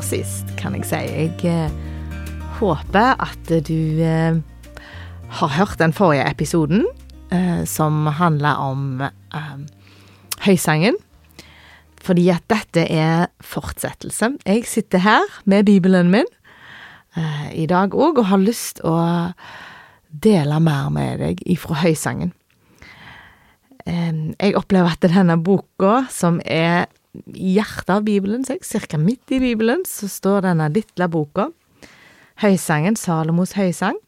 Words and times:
For 0.00 0.06
sist, 0.16 0.48
kan 0.56 0.72
jeg 0.72 0.86
si. 0.88 0.96
Jeg 0.96 1.42
eh, 1.44 1.72
håper 2.56 3.18
at 3.20 3.50
du 3.68 4.00
eh, 4.00 4.38
har 5.36 5.50
hørt 5.58 5.76
den 5.76 5.92
forrige 5.92 6.24
episoden, 6.24 6.86
eh, 7.28 7.66
som 7.68 8.06
handla 8.16 8.54
om 8.64 9.02
høysangen. 10.46 10.96
Fordi 12.00 12.24
at 12.32 12.46
dette 12.48 12.86
er 12.88 13.26
fortsettelse. 13.44 14.30
Jeg 14.46 14.64
sitter 14.64 15.04
her 15.04 15.26
med 15.44 15.68
Bibelen 15.68 16.08
min 16.08 16.30
i 17.52 17.66
dag 17.68 17.92
òg, 17.92 18.22
og 18.22 18.30
har 18.30 18.40
lyst 18.40 18.80
å 18.80 18.94
dele 20.08 20.62
mer 20.64 20.88
med 20.94 21.20
deg 21.20 21.44
ifra 21.44 21.76
høysangen. 21.82 22.32
Jeg 23.84 24.56
opplever 24.56 24.94
at 24.94 25.04
denne 25.04 25.36
boka, 25.44 26.06
som 26.08 26.40
er 26.46 26.88
i 27.34 27.56
hjertet 27.56 27.90
av 27.90 28.04
Bibelen, 28.06 28.44
så 28.46 28.56
cirka 28.62 28.98
midt 28.98 29.32
i 29.34 29.40
Bibelen, 29.42 29.82
så 29.88 30.08
står 30.08 30.46
denne 30.46 30.68
lille 30.74 31.10
boka, 31.10 31.50
Høysangen, 32.40 32.96
Salomos 32.96 33.52
høysang. 33.58 33.98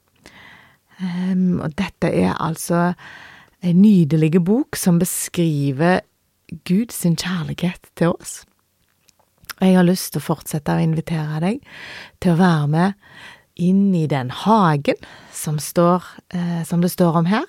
Um, 1.03 1.59
og 1.65 1.75
dette 1.77 2.09
er 2.09 2.37
altså 2.41 2.93
en 3.63 3.83
nydelig 3.83 4.41
bok 4.45 4.79
som 4.79 5.01
beskriver 5.03 6.01
Guds 6.69 7.03
kjærlighet 7.03 7.91
til 7.99 8.15
oss. 8.15 8.43
Og 9.59 9.67
jeg 9.67 9.77
har 9.79 9.87
lyst 9.87 10.13
til 10.15 10.23
å 10.23 10.27
fortsette 10.27 10.75
å 10.75 10.83
invitere 10.83 11.41
deg 11.45 11.61
til 12.23 12.35
å 12.35 12.41
være 12.41 12.71
med 12.73 12.99
inn 13.63 13.93
i 13.95 14.07
den 14.11 14.33
hagen 14.33 14.99
som, 15.33 15.59
står, 15.61 16.07
eh, 16.35 16.63
som 16.67 16.81
det 16.83 16.93
står 16.95 17.21
om 17.21 17.29
her, 17.31 17.47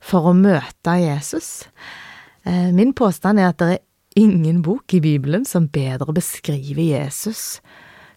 for 0.00 0.30
å 0.30 0.36
møte 0.36 0.96
Jesus. 1.00 1.68
Eh, 2.46 2.72
min 2.72 2.94
påstand 2.96 3.42
er 3.42 3.52
at 3.52 3.60
det 3.60 3.70
er 3.74 3.84
ingen 4.16 4.62
bok 4.64 4.94
i 4.96 5.00
Bibelen 5.04 5.44
som 5.44 5.68
bedre 5.68 6.14
beskriver 6.16 6.82
Jesus 6.82 7.60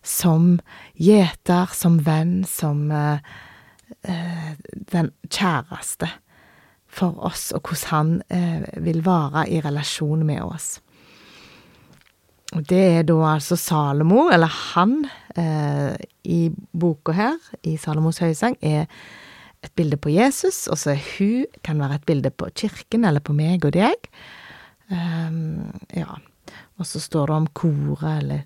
som 0.04 0.58
gjeter, 0.96 1.70
som 1.76 2.00
venn, 2.06 2.44
som 2.48 2.88
eh, 2.92 3.20
eh, 4.08 4.52
den 4.94 5.12
kjæreste 5.28 6.10
for 6.90 7.20
oss, 7.30 7.52
og 7.54 7.68
hvordan 7.68 7.90
han 7.92 8.14
eh, 8.34 8.84
vil 8.84 9.04
være 9.06 9.46
i 9.52 9.62
relasjon 9.62 10.26
med 10.26 10.42
oss. 10.42 10.78
Og 12.58 12.64
det 12.66 12.82
er 12.82 13.04
da 13.06 13.18
altså 13.36 13.58
Salomo, 13.60 14.30
eller 14.34 14.50
han, 14.74 15.04
eh, 15.38 15.94
i 16.26 16.50
boka 16.74 17.14
her, 17.14 17.38
i 17.62 17.76
Salomos 17.78 18.22
høysang, 18.24 18.58
er 18.62 18.88
et 19.62 19.74
bilde 19.76 20.00
på 20.02 20.10
Jesus, 20.10 20.66
og 20.72 20.80
så 20.80 20.96
er 20.96 21.04
hun, 21.18 21.46
kan 21.64 21.82
være 21.82 22.00
et 22.00 22.08
bilde 22.10 22.32
på 22.32 22.50
kirken, 22.56 23.06
eller 23.06 23.22
på 23.22 23.36
meg 23.38 23.68
og 23.68 23.76
deg. 23.76 24.10
Um, 24.90 25.70
ja. 25.94 26.18
Og 26.80 26.88
så 26.88 27.02
står 27.02 27.30
det 27.30 27.36
om 27.36 27.48
koret, 27.54 28.24
eller 28.24 28.46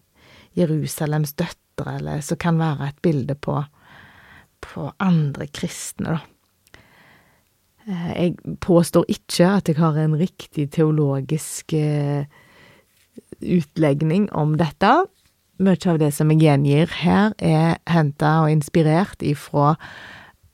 Jerusalems 0.58 1.33
døtre, 1.39 1.97
eller 1.97 2.22
som 2.25 2.39
kan 2.41 2.59
være 2.59 2.91
et 2.91 3.02
bilde 3.05 3.35
på, 3.35 3.61
på 4.63 4.91
andre 5.00 5.47
kristne, 5.53 6.17
da. 6.17 6.22
Eh, 7.83 8.11
jeg 8.16 8.58
påstår 8.63 9.05
ikke 9.11 9.50
at 9.58 9.67
jeg 9.67 9.80
har 9.80 9.97
en 10.00 10.16
riktig 10.16 10.69
teologisk 10.72 11.73
uh, 11.75 12.23
utlegning 13.44 14.30
om 14.31 14.55
dette. 14.59 14.91
Mye 15.63 15.89
av 15.91 16.00
det 16.00 16.13
som 16.16 16.31
jeg 16.31 16.45
gjengir 16.45 16.94
her, 17.03 17.35
er 17.38 17.78
henta 17.91 18.39
og 18.45 18.53
inspirert 18.53 19.23
ifra 19.23 19.75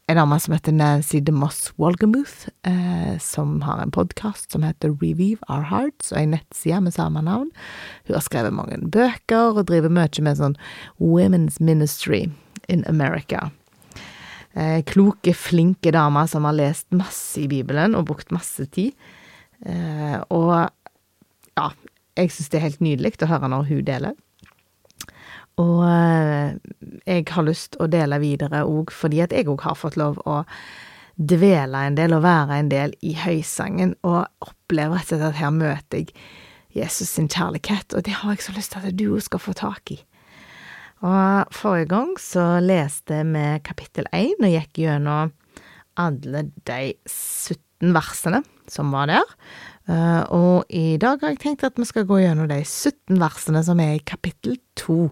en 0.09 0.17
dame 0.17 0.39
som 0.41 0.53
heter 0.55 0.73
Nancy 0.73 1.19
DeMoss 1.21 1.73
Walgamuth, 1.77 2.49
eh, 2.63 3.17
som 3.19 3.61
har 3.61 3.77
en 3.81 3.91
podkast 3.91 4.51
som 4.51 4.63
heter 4.65 4.95
Revive 5.01 5.37
Our 5.49 5.67
Hearts, 5.69 6.09
og 6.11 6.17
ei 6.17 6.25
nettside 6.31 6.79
med 6.81 6.95
samme 6.95 7.21
navn. 7.21 7.51
Hun 8.07 8.15
har 8.17 8.25
skrevet 8.25 8.55
mange 8.55 8.79
bøker 8.81 9.53
og 9.53 9.67
driver 9.69 9.93
mye 9.93 10.23
med 10.25 10.39
sånn 10.39 10.57
Women's 10.97 11.59
Ministry 11.61 12.23
in 12.67 12.81
America. 12.89 13.51
Eh, 14.57 14.81
kloke, 14.89 15.35
flinke 15.37 15.93
damer 15.93 16.25
som 16.25 16.47
har 16.49 16.57
lest 16.57 16.89
masse 16.89 17.37
i 17.37 17.45
Bibelen 17.51 17.93
og 17.93 18.07
brukt 18.09 18.33
masse 18.33 18.65
tid. 18.73 18.97
Eh, 19.61 20.17
og 20.33 20.71
ja, 21.53 21.69
jeg 22.17 22.33
syns 22.33 22.49
det 22.49 22.57
er 22.57 22.65
helt 22.65 22.81
nydelig 22.81 23.13
å 23.21 23.29
høre 23.29 23.51
når 23.53 23.69
hun 23.69 23.85
deler. 23.85 24.17
Og 25.59 25.81
eh, 25.85 26.55
jeg 27.09 27.25
har 27.33 27.47
lyst 27.47 27.79
å 27.79 27.89
dele 27.91 28.21
videre 28.21 28.63
òg 28.67 28.93
fordi 28.95 29.23
at 29.25 29.35
jeg 29.35 29.49
òg 29.51 29.65
har 29.65 29.79
fått 29.79 29.99
lov 29.99 30.21
å 30.29 30.41
dvele 31.19 31.81
en 31.83 31.97
del 31.97 32.15
og 32.15 32.23
være 32.23 32.61
en 32.61 32.69
del 32.71 32.93
i 33.03 33.11
høysangen, 33.19 33.97
og 34.07 34.29
opplever 34.45 34.95
rett 34.95 35.09
og 35.09 35.17
slett 35.17 35.25
at 35.33 35.41
her 35.41 35.51
møter 35.51 36.05
jeg 36.05 36.13
Jesus 36.77 37.09
sin 37.11 37.27
kjærlighet, 37.27 37.91
og 37.97 38.05
det 38.05 38.13
har 38.21 38.35
jeg 38.35 38.45
så 38.45 38.53
lyst 38.55 38.75
til 38.75 38.85
at 38.85 38.95
du 38.95 39.09
òg 39.09 39.25
skal 39.25 39.41
få 39.41 39.55
tak 39.57 39.91
i. 39.91 39.97
Og 40.99 41.55
forrige 41.55 41.89
gang 41.91 42.13
så 42.19 42.45
leste 42.63 43.21
vi 43.31 43.45
kapittel 43.65 44.07
én 44.15 44.39
og 44.39 44.51
gikk 44.51 44.81
gjennom 44.83 45.33
alle 45.99 46.45
de 46.67 46.93
17 47.07 47.93
versene 47.95 48.43
som 48.69 48.91
var 48.93 49.09
der. 49.09 49.35
Eh, 49.89 50.23
og 50.35 50.69
i 50.69 50.99
dag 51.01 51.23
har 51.23 51.33
jeg 51.33 51.41
tenkt 51.43 51.65
at 51.67 51.79
vi 51.79 51.87
skal 51.87 52.07
gå 52.07 52.19
gjennom 52.21 52.49
de 52.51 52.59
17 52.61 53.17
versene 53.19 53.63
som 53.65 53.79
er 53.83 53.95
i 53.97 54.03
kapittel 54.03 54.59
to 54.79 55.07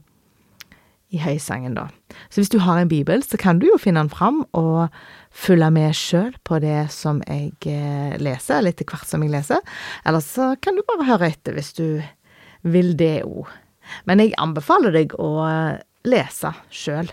i 1.13 1.19
høysangen, 1.23 1.78
da. 1.78 1.88
Så 2.28 2.41
hvis 2.41 2.51
du 2.51 2.59
har 2.63 2.81
en 2.81 2.91
bibel, 2.91 3.22
så 3.23 3.40
kan 3.40 3.62
du 3.62 3.68
jo 3.69 3.79
finne 3.79 4.03
den 4.03 4.12
fram 4.12 4.41
og 4.57 4.94
følge 5.31 5.69
med 5.72 5.95
sjøl 5.95 6.34
på 6.47 6.59
det 6.63 6.90
som 6.91 7.22
jeg 7.28 7.53
eh, 7.72 8.18
leser, 8.19 8.59
eller 8.59 8.75
etter 8.75 8.88
hvert 8.90 9.07
som 9.07 9.23
jeg 9.23 9.31
leser. 9.31 9.63
Eller 10.07 10.23
så 10.25 10.53
kan 10.62 10.75
du 10.75 10.84
bare 10.88 11.07
høre 11.07 11.31
etter 11.31 11.56
hvis 11.56 11.72
du 11.78 11.88
vil 12.68 12.91
det 13.00 13.22
òg. 13.23 13.47
Men 14.09 14.19
jeg 14.19 14.35
anbefaler 14.41 14.95
deg 14.95 15.16
å 15.16 15.31
eh, 15.47 15.79
lese 16.07 16.51
sjøl. 16.73 17.09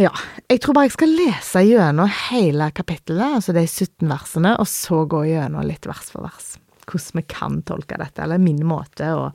Ja, 0.00 0.10
jeg 0.50 0.58
tror 0.64 0.74
bare 0.74 0.88
jeg 0.88 0.96
skal 0.96 1.12
lese 1.14 1.60
gjennom 1.68 2.10
hele 2.32 2.72
kapittelet, 2.74 3.36
altså 3.38 3.54
de 3.54 3.62
17 3.68 4.08
versene, 4.10 4.56
og 4.58 4.66
så 4.66 5.04
gå 5.06 5.20
gjennom 5.28 5.68
litt 5.68 5.86
vers 5.86 6.08
for 6.10 6.26
vers. 6.26 6.56
Hvordan 6.84 7.20
vi 7.20 7.24
kan 7.28 7.62
tolke 7.66 7.98
dette, 8.00 8.22
eller 8.22 8.42
min 8.42 8.62
måte 8.66 9.10
å 9.14 9.28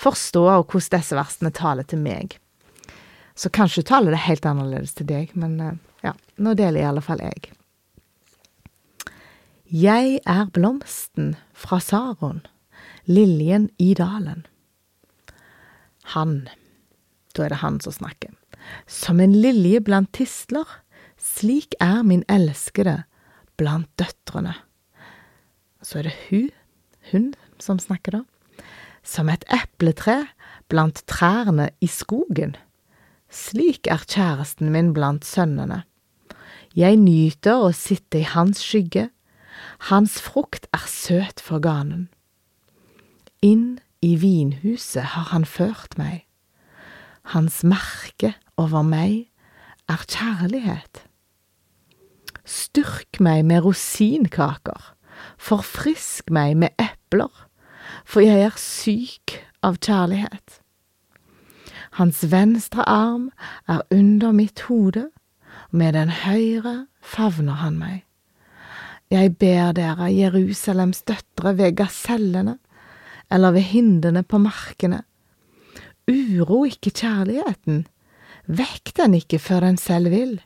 forstå 0.00 0.44
og 0.48 0.66
hvordan 0.70 0.98
disse 0.98 1.18
versene 1.18 1.52
taler 1.54 1.88
til 1.88 2.02
meg. 2.02 2.36
Så 3.34 3.48
kanskje 3.48 3.86
taler 3.88 4.12
det 4.12 4.26
helt 4.26 4.46
annerledes 4.46 4.92
til 4.98 5.08
deg, 5.08 5.32
men 5.38 5.56
eh, 5.64 5.78
ja, 6.04 6.14
nå 6.36 6.54
deler 6.58 6.82
i 6.82 6.88
alle 6.90 7.04
fall 7.04 7.22
jeg. 7.24 7.52
Jeg 9.70 10.18
er 10.26 10.48
blomsten 10.50 11.36
fra 11.54 11.78
Saron, 11.80 12.42
liljen 13.06 13.68
i 13.78 13.92
dalen. 13.94 14.42
Han, 16.16 16.48
da 17.36 17.46
er 17.46 17.54
det 17.54 17.60
han 17.62 17.78
som 17.84 17.94
snakker, 17.94 18.34
som 18.90 19.22
en 19.22 19.36
lilje 19.36 19.80
blant 19.86 20.10
tistler, 20.16 20.66
slik 21.20 21.76
er 21.80 22.02
min 22.02 22.24
elskede 22.28 23.04
blant 23.60 23.88
døtrene. 24.00 24.56
Så 25.86 26.00
er 26.00 26.10
det 26.10 26.16
hun, 26.28 26.50
hun 27.12 27.32
som 27.62 27.78
snakker 27.82 28.20
da 28.20 28.24
som 29.02 29.30
et 29.32 29.44
epletre 29.52 30.26
blant 30.70 31.02
trærne 31.10 31.70
i 31.80 31.88
skogen. 31.90 32.56
Slik 33.30 33.88
er 33.90 34.04
kjæresten 34.06 34.70
min 34.74 34.92
blant 34.94 35.26
sønnene. 35.26 35.84
Jeg 36.76 36.98
nyter 37.02 37.64
å 37.66 37.72
sitte 37.74 38.20
i 38.20 38.28
hans 38.28 38.62
skygge, 38.62 39.08
hans 39.90 40.20
frukt 40.22 40.68
er 40.74 40.86
søt 40.86 41.42
for 41.42 41.62
ganen. 41.62 42.08
Inn 43.42 43.80
i 44.04 44.14
vinhuset 44.20 45.14
har 45.14 45.30
han 45.32 45.46
ført 45.48 45.96
meg, 45.98 46.24
hans 47.34 47.62
merke 47.66 48.34
over 48.60 48.86
meg 48.86 49.26
er 49.90 50.06
kjærlighet. 50.06 51.02
Styrk 52.46 53.20
meg 53.22 53.44
med 53.46 53.64
rosinkaker, 53.66 54.94
forfrisk 55.38 56.30
meg 56.34 56.56
med 56.62 56.74
epler 56.78 56.99
for 58.04 58.22
jeg 58.24 58.44
er 58.46 58.58
syk 58.58 59.38
av 59.66 59.78
kjærlighet. 59.82 60.60
Hans 61.98 62.22
venstre 62.30 62.84
arm 62.86 63.30
er 63.68 63.82
under 63.90 64.32
mitt 64.32 64.66
hode, 64.68 65.08
med 65.70 65.94
den 65.94 66.10
høyre 66.10 66.86
favner 67.02 67.58
han 67.60 67.78
meg. 67.78 68.04
Jeg 69.10 69.34
ber 69.42 69.72
dere, 69.74 70.06
Jerusalems 70.14 71.02
døtre, 71.02 71.56
ved 71.58 71.74
gasellene, 71.78 72.58
eller 73.30 73.54
ved 73.54 73.66
hindene 73.72 74.22
på 74.22 74.38
markene. 74.38 75.02
Uro 76.10 76.64
ikke 76.66 76.92
kjærligheten, 76.94 77.84
vekk 78.46 78.94
den 78.98 79.14
ikke 79.18 79.38
før 79.42 79.66
den 79.66 79.78
selv 79.78 80.14
vil. 80.14 80.38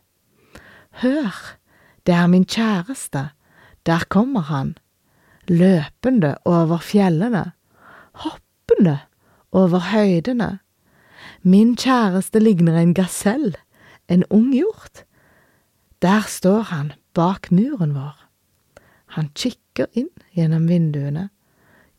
Hør, 1.05 1.37
det 2.07 2.17
er 2.17 2.29
min 2.29 2.45
kjæreste, 2.49 3.29
der 3.85 4.09
kommer 4.09 4.49
han 4.49 4.75
løpende 5.50 6.35
over 6.49 6.82
fjellene, 6.85 7.52
hoppende 8.25 8.99
over 9.52 9.91
høydene. 9.93 10.58
Min 11.43 11.75
kjæreste 11.76 12.41
ligner 12.41 12.79
en 12.81 12.94
gasell, 12.96 13.55
en 14.08 14.25
ung 14.31 14.52
hjort. 14.55 15.05
Der 16.02 16.25
står 16.29 16.69
han, 16.73 16.93
bak 17.14 17.50
muren 17.50 17.94
vår. 17.96 18.17
Han 19.14 19.31
kikker 19.38 19.87
inn 19.94 20.11
gjennom 20.35 20.67
vinduene, 20.69 21.29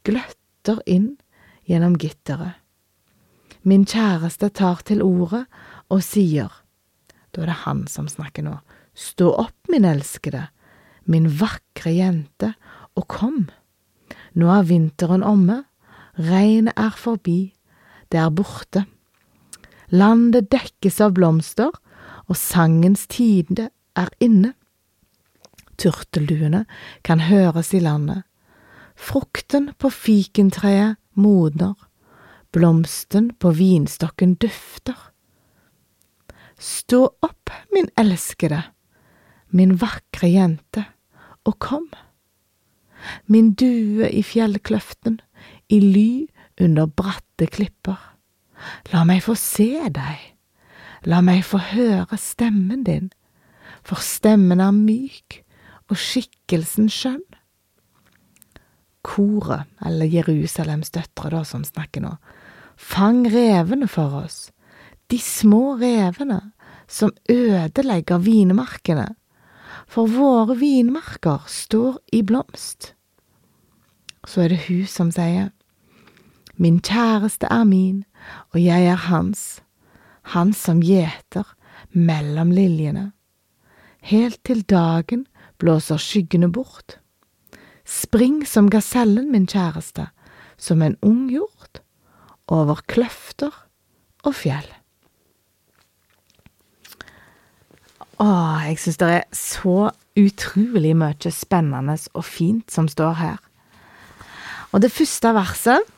gløtter 0.03 0.81
inn 0.85 1.15
gjennom 1.69 1.95
gitteret. 2.01 2.59
Min 3.65 3.85
kjæreste 3.89 4.51
tar 4.53 4.83
til 4.85 5.01
ordet 5.01 5.45
og 5.89 6.03
sier, 6.05 6.51
da 7.33 7.45
er 7.45 7.49
det 7.49 7.61
han 7.63 7.85
som 7.89 8.09
snakker 8.09 8.45
nå, 8.45 8.59
stå 8.93 9.31
opp, 9.41 9.57
min 9.71 9.87
elskede, 9.89 10.43
min 11.09 11.25
vakre 11.39 11.95
jente, 11.95 12.51
og 12.95 13.07
kom. 13.11 13.45
Nå 14.35 14.49
er 14.51 14.67
vinteren 14.67 15.23
omme, 15.23 15.63
regnet 16.17 16.75
er 16.79 16.95
forbi, 16.95 17.55
det 18.11 18.19
er 18.21 18.31
borte. 18.31 18.85
Landet 19.91 20.49
dekkes 20.51 21.01
av 21.03 21.15
blomster, 21.17 21.71
og 22.25 22.37
sangens 22.39 23.05
tide 23.11 23.69
er 23.95 24.09
inne. 24.23 24.55
Turtelduene 25.77 26.63
kan 27.05 27.25
høres 27.27 27.73
i 27.75 27.81
landet. 27.83 28.23
Frukten 28.95 29.73
på 29.77 29.91
fikentreet 29.91 30.95
modner, 31.19 31.75
blomsten 32.55 33.33
på 33.39 33.51
vinstokken 33.57 34.37
dufter. 34.39 34.95
Stå 36.55 37.01
opp, 37.19 37.51
min 37.75 37.89
elskede, 37.99 38.61
min 39.51 39.75
vakre 39.81 40.31
jente, 40.31 40.85
og 41.43 41.59
kom. 41.59 41.89
Min 43.25 43.53
due 43.53 44.09
i 44.09 44.23
fjellkløften, 44.23 45.19
i 45.69 45.79
ly 45.79 46.09
under 46.61 46.87
bratte 46.87 47.47
klipper. 47.51 47.99
La 48.93 49.03
meg 49.07 49.23
få 49.25 49.35
se 49.37 49.89
deg, 49.93 50.21
la 51.05 51.21
meg 51.25 51.43
få 51.45 51.59
høre 51.73 52.17
stemmen 52.17 52.85
din, 52.87 53.09
for 53.85 54.01
stemmen 54.01 54.63
er 54.63 54.73
myk 54.73 55.41
og 55.91 55.99
skikkelsen 56.01 56.89
skjønn. 56.89 57.25
Koret, 59.05 59.69
eller 59.85 60.09
Jerusalems 60.09 60.89
døtre, 60.95 61.29
da, 61.29 61.43
som 61.45 61.65
snakker 61.67 62.01
nå, 62.01 62.15
fang 62.75 63.25
revene 63.29 63.87
for 63.91 64.23
oss, 64.23 64.49
de 65.13 65.19
små 65.21 65.75
revene 65.77 66.39
som 66.89 67.13
ødelegger 67.29 68.23
vinmarkene, 68.25 69.11
for 69.85 70.09
våre 70.09 70.57
vinmarker 70.57 71.45
står 71.51 71.99
i 72.17 72.23
blomst. 72.25 72.94
Så 74.25 74.41
er 74.41 74.53
det 74.53 74.65
hun 74.67 74.85
som 74.89 75.11
sier, 75.13 75.51
Min 76.57 76.79
kjæreste 76.79 77.47
er 77.51 77.63
min, 77.67 78.05
og 78.53 78.63
jeg 78.63 78.85
er 78.87 78.95
hans, 79.09 79.61
han 80.31 80.53
som 80.53 80.79
gjeter 80.79 81.43
mellom 81.91 82.51
liljene, 82.55 83.11
helt 83.99 84.39
til 84.47 84.61
dagen 84.63 85.25
blåser 85.59 85.99
skyggene 85.99 86.47
bort. 86.51 86.97
Spring 87.85 88.45
som 88.47 88.69
gasellen, 88.69 89.31
min 89.31 89.47
kjæreste, 89.47 90.07
som 90.57 90.81
en 90.81 90.95
ung 91.03 91.27
hjort, 91.29 91.81
over 92.47 92.79
kløfter 92.87 93.51
og 94.23 94.35
fjell. 94.35 94.67
Åh, 98.19 98.63
jeg 98.69 98.79
synes 98.79 98.97
det 98.97 99.09
er 99.11 99.23
så 99.35 99.89
utrolig 100.15 100.95
mye 100.95 101.31
spennende 101.35 101.97
og 102.13 102.23
fint 102.23 102.71
som 102.71 102.87
står 102.87 103.17
her. 103.19 103.44
Og 104.75 104.81
det 104.83 104.91
første 104.91 105.31
verset 105.31 105.91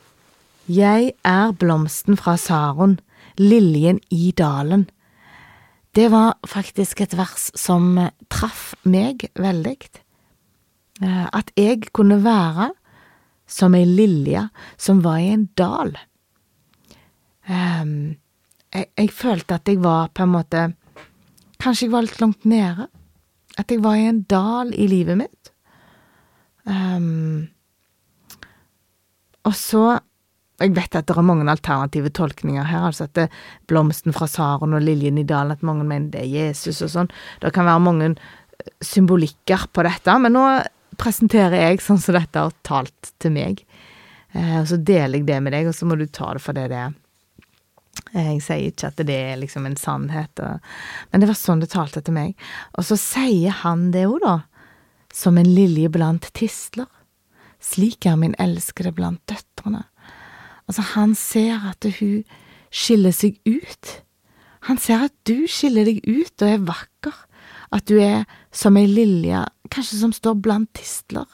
Jeg 0.69 1.13
er 1.25 1.53
blomsten 1.57 2.17
fra 2.19 2.35
Saron, 2.37 2.99
liljen 3.39 3.97
i 4.11 4.33
dalen. 4.37 4.83
Det 5.95 6.11
var 6.11 6.35
faktisk 6.45 7.01
et 7.01 7.15
vers 7.17 7.47
som 7.57 7.95
traff 8.29 8.75
meg 8.83 9.29
veldig. 9.39 9.77
Eh, 11.01 11.25
at 11.33 11.49
jeg 11.57 11.89
kunne 11.89 12.19
være 12.21 12.69
som 13.47 13.73
ei 13.73 13.87
lilje 13.87 14.43
som 14.77 15.01
var 15.01 15.23
i 15.23 15.33
en 15.33 15.47
dal. 15.57 15.95
Um, 17.47 18.17
jeg, 18.75 18.91
jeg 18.91 19.11
følte 19.15 19.57
at 19.57 19.71
jeg 19.71 19.81
var 19.81 20.11
på 20.11 20.27
en 20.27 20.33
måte 20.35 20.63
Kanskje 21.57 21.87
jeg 21.87 21.93
var 21.95 22.03
litt 22.05 22.19
langt 22.21 22.45
nede. 22.45 22.91
At 23.57 23.71
jeg 23.71 23.81
var 23.81 23.97
i 23.97 24.09
en 24.11 24.25
dal 24.29 24.75
i 24.77 24.85
livet 24.91 25.17
mitt. 25.17 25.53
Um, 26.67 27.47
og 29.47 29.55
så 29.57 29.99
Jeg 30.57 30.71
vet 30.73 30.95
at 30.97 31.05
det 31.05 31.13
er 31.13 31.21
mange 31.21 31.45
alternative 31.51 32.09
tolkninger 32.17 32.65
her, 32.65 32.87
altså 32.87 33.05
at 33.05 33.11
det, 33.13 33.27
blomsten 33.69 34.09
fra 34.09 34.25
Saron 34.25 34.73
og 34.73 34.81
liljen 34.81 35.19
i 35.21 35.23
dalen, 35.23 35.53
at 35.53 35.61
mange 35.61 35.83
mener 35.85 36.09
det 36.15 36.23
er 36.23 36.31
Jesus 36.33 36.81
og 36.81 36.89
sånn. 36.89 37.11
Det 37.43 37.51
kan 37.53 37.67
være 37.69 37.83
mange 37.85 38.07
symbolikker 38.81 39.67
på 39.69 39.85
dette, 39.85 40.15
men 40.17 40.33
nå 40.33 40.45
presenterer 40.97 41.61
jeg 41.61 41.83
sånn 41.85 42.01
som 42.01 42.17
dette 42.17 42.41
har 42.41 42.57
talt 42.65 43.11
til 43.21 43.35
meg. 43.37 43.61
Eh, 44.33 44.57
og 44.63 44.65
så 44.71 44.81
deler 44.81 45.19
jeg 45.19 45.27
det 45.29 45.37
med 45.45 45.53
deg, 45.53 45.69
og 45.69 45.77
så 45.77 45.85
må 45.85 45.99
du 45.99 46.07
ta 46.09 46.33
det 46.33 46.41
for 46.41 46.57
det 46.57 46.67
det 46.73 46.81
er. 46.87 46.97
Eh, 48.13 48.33
jeg 48.33 48.43
sier 48.45 48.67
ikke 48.71 48.91
at 48.91 49.05
det 49.07 49.21
er 49.29 49.39
liksom 49.41 49.69
en 49.69 49.77
sannhet, 49.79 50.43
men 51.11 51.21
det 51.21 51.29
var 51.29 51.37
sånn 51.37 51.61
det 51.63 51.71
talte 51.73 52.01
til 52.01 52.17
meg. 52.17 52.33
Og 52.77 52.87
så 52.89 52.97
sier 52.99 53.61
han 53.63 53.91
det 53.93 54.07
òg, 54.09 54.19
da, 54.25 54.37
som 55.13 55.37
en 55.39 55.49
lilje 55.49 55.91
blant 55.93 56.29
tistler. 56.37 56.89
Slik 57.63 58.05
er 58.05 58.17
min 58.19 58.35
elskede 58.41 58.93
blant 58.95 59.21
døtrene. 59.29 59.85
Altså, 60.67 60.83
han 60.93 61.15
ser 61.15 61.63
at 61.71 61.87
hun 61.99 62.23
skiller 62.73 63.15
seg 63.15 63.39
ut. 63.47 63.93
Han 64.67 64.79
ser 64.81 65.07
at 65.07 65.15
du 65.27 65.47
skiller 65.49 65.87
deg 65.87 66.03
ut 66.03 66.43
og 66.43 66.49
er 66.49 66.67
vakker, 66.67 67.15
at 67.71 67.87
du 67.87 67.97
er 68.01 68.25
som 68.51 68.77
ei 68.79 68.87
lilje, 68.89 69.43
kanskje 69.71 70.01
som 70.01 70.13
står 70.15 70.37
blant 70.43 70.71
tistler. 70.75 71.27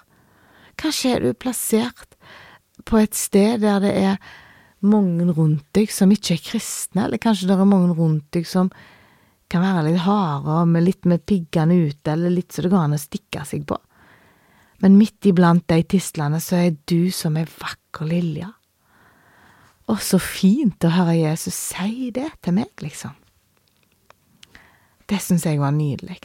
Kanskje 0.80 1.16
er 1.16 1.24
du 1.26 1.38
plassert 1.38 2.18
på 2.86 3.00
et 3.02 3.16
sted 3.18 3.62
der 3.64 3.82
det 3.84 3.94
er 3.98 4.18
mange 4.84 5.30
rundt 5.32 5.66
deg 5.78 5.92
som 5.94 6.12
ikke 6.12 6.36
er 6.36 6.44
kristne, 6.44 7.06
eller 7.06 7.22
kanskje 7.22 7.48
det 7.50 7.56
er 7.56 7.70
mange 7.70 7.96
rundt 7.98 8.28
deg 8.36 8.48
som 8.50 8.72
kan 9.52 9.64
være 9.64 9.86
litt 9.88 10.04
harde 10.04 10.64
med 10.70 10.86
litt 10.86 11.08
med 11.10 11.24
piggene 11.30 11.78
ute, 11.88 12.14
eller 12.14 12.34
litt 12.34 12.52
så 12.52 12.66
det 12.66 12.74
går 12.74 12.88
an 12.88 12.98
å 12.98 13.02
stikke 13.02 13.46
seg 13.48 13.66
på. 13.70 13.78
Men 14.84 14.98
midt 15.00 15.26
iblant 15.30 15.66
de 15.72 15.80
tislene 15.88 16.42
så 16.44 16.60
er 16.60 16.78
du 16.90 17.12
som 17.16 17.38
ei 17.40 17.48
vakker 17.48 18.10
lilje. 18.10 18.50
Og 19.92 20.00
så 20.04 20.20
fint 20.20 20.84
å 20.84 20.92
høre 20.94 21.16
Jesus 21.18 21.56
si 21.72 22.10
det 22.16 22.30
til 22.44 22.58
meg, 22.60 22.72
liksom. 22.84 23.16
Det 25.08 25.20
syns 25.20 25.48
jeg 25.48 25.60
var 25.60 25.74
nydelig. 25.76 26.20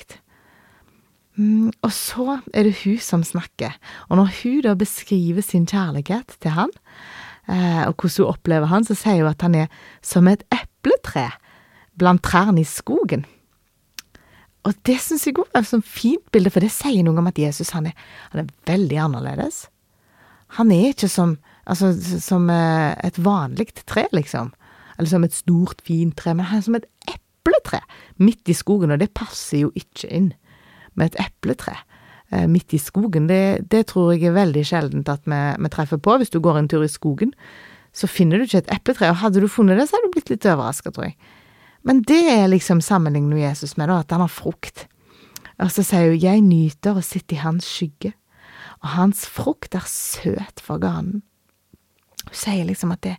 Mm, 1.39 1.71
og 1.87 1.93
så 1.95 2.41
er 2.51 2.67
det 2.67 2.81
hun 2.83 2.99
som 3.03 3.23
snakker, 3.27 3.75
og 4.11 4.19
når 4.19 4.31
hun 4.41 4.61
da 4.67 4.75
beskriver 4.79 5.43
sin 5.47 5.67
kjærlighet 5.71 6.35
til 6.43 6.55
han, 6.55 6.75
Eh, 7.49 7.85
og 7.89 7.95
hvordan 7.97 8.25
hun 8.25 8.35
opplever 8.35 8.69
han, 8.69 8.85
så 8.85 8.95
sier 8.97 9.25
hun 9.25 9.33
at 9.33 9.43
han 9.45 9.57
er 9.57 9.69
som 10.05 10.29
et 10.29 10.45
epletre 10.53 11.31
blant 11.99 12.23
trærne 12.25 12.61
i 12.61 12.69
skogen. 12.69 13.25
Og 14.69 14.77
det 14.85 14.99
syns 15.01 15.25
jeg 15.25 15.39
òg 15.41 15.49
er 15.57 15.65
et 15.65 15.89
fint 15.89 16.25
bilde, 16.35 16.53
for 16.53 16.65
det 16.65 16.73
sier 16.75 17.05
noe 17.07 17.17
om 17.21 17.31
at 17.31 17.41
Jesus 17.41 17.73
han 17.77 17.89
er, 17.89 17.97
han 18.35 18.45
er 18.45 18.53
veldig 18.69 18.99
annerledes. 19.07 19.63
Han 20.59 20.73
er 20.75 20.93
ikke 20.93 21.09
som, 21.13 21.37
altså, 21.69 21.93
som 22.21 22.49
eh, 22.53 22.93
et 23.05 23.21
vanlig 23.21 23.71
tre, 23.89 24.07
liksom, 24.13 24.53
eller 24.99 25.11
som 25.11 25.25
et 25.25 25.37
stort, 25.37 25.81
fint 25.87 26.17
tre, 26.19 26.35
men 26.37 26.51
han 26.51 26.61
er 26.61 26.67
som 26.67 26.77
et 26.77 26.89
epletre 27.09 27.81
midt 28.21 28.51
i 28.51 28.57
skogen, 28.57 28.93
og 28.93 29.01
det 29.01 29.15
passer 29.17 29.65
jo 29.65 29.73
ikke 29.79 30.11
inn 30.13 30.33
med 30.99 31.13
et 31.13 31.23
epletre. 31.29 31.79
Eh, 32.29 32.45
midt 32.45 32.75
i 32.77 32.79
skogen. 32.79 33.25
Det, 33.31 33.71
det, 33.73 33.87
tror 33.89 34.13
jeg 34.13 34.29
er 34.29 34.37
veldig 34.37 34.63
sjeldent 34.69 35.09
at 35.09 35.25
vi, 35.25 35.37
vi, 35.57 35.69
treffer 35.73 35.97
på. 35.97 36.19
Hvis 36.21 36.33
du 36.35 36.43
går 36.45 36.59
en 36.61 36.69
tur 36.69 36.85
i 36.85 36.91
skogen, 36.93 37.31
så 37.97 38.05
finner 38.11 38.37
du 38.37 38.45
ikke 38.45 38.61
et 38.67 38.73
epletre, 38.75 39.09
og 39.09 39.23
hadde 39.23 39.41
du 39.41 39.49
funnet 39.49 39.81
det, 39.81 39.87
så 39.89 39.97
hadde 39.97 40.11
du 40.11 40.17
blitt 40.19 40.33
litt 40.35 40.45
overraska, 40.45 40.93
tror 40.93 41.09
jeg. 41.09 41.17
Men 41.87 42.03
det 42.07 42.23
er 42.33 42.49
liksom 42.51 42.81
sammenlignet 42.85 43.37
med 43.37 43.45
Jesus 43.45 43.77
med, 43.77 43.89
da, 43.89 44.01
at 44.03 44.15
han 44.15 44.25
har 44.25 44.33
frukt. 44.33 44.87
Og 45.59 45.71
så 45.75 45.85
sier 45.87 46.13
hun, 46.13 46.21
jeg 46.23 46.43
nyter 46.47 46.99
å 46.99 47.05
sitte 47.05 47.37
i 47.37 47.43
hans 47.43 47.67
skygge, 47.67 48.13
og 48.83 48.93
hans 48.95 49.25
frukt 49.27 49.75
er 49.75 49.87
søt 49.91 50.63
for 50.63 50.83
ganen. 50.83 51.23
Hun 52.29 52.37
sier 52.37 52.67
liksom 52.69 52.93
at 52.95 53.03
det, 53.07 53.17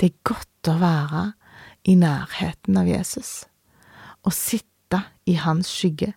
det 0.00 0.10
er 0.10 0.28
godt 0.28 0.70
å 0.72 0.78
være 0.80 1.24
i 1.86 1.96
nærheten 1.98 2.78
av 2.80 2.88
Jesus, 2.88 3.44
å 4.26 4.32
sitte 4.34 5.02
i 5.28 5.36
hans 5.38 5.68
skygge 5.70 6.12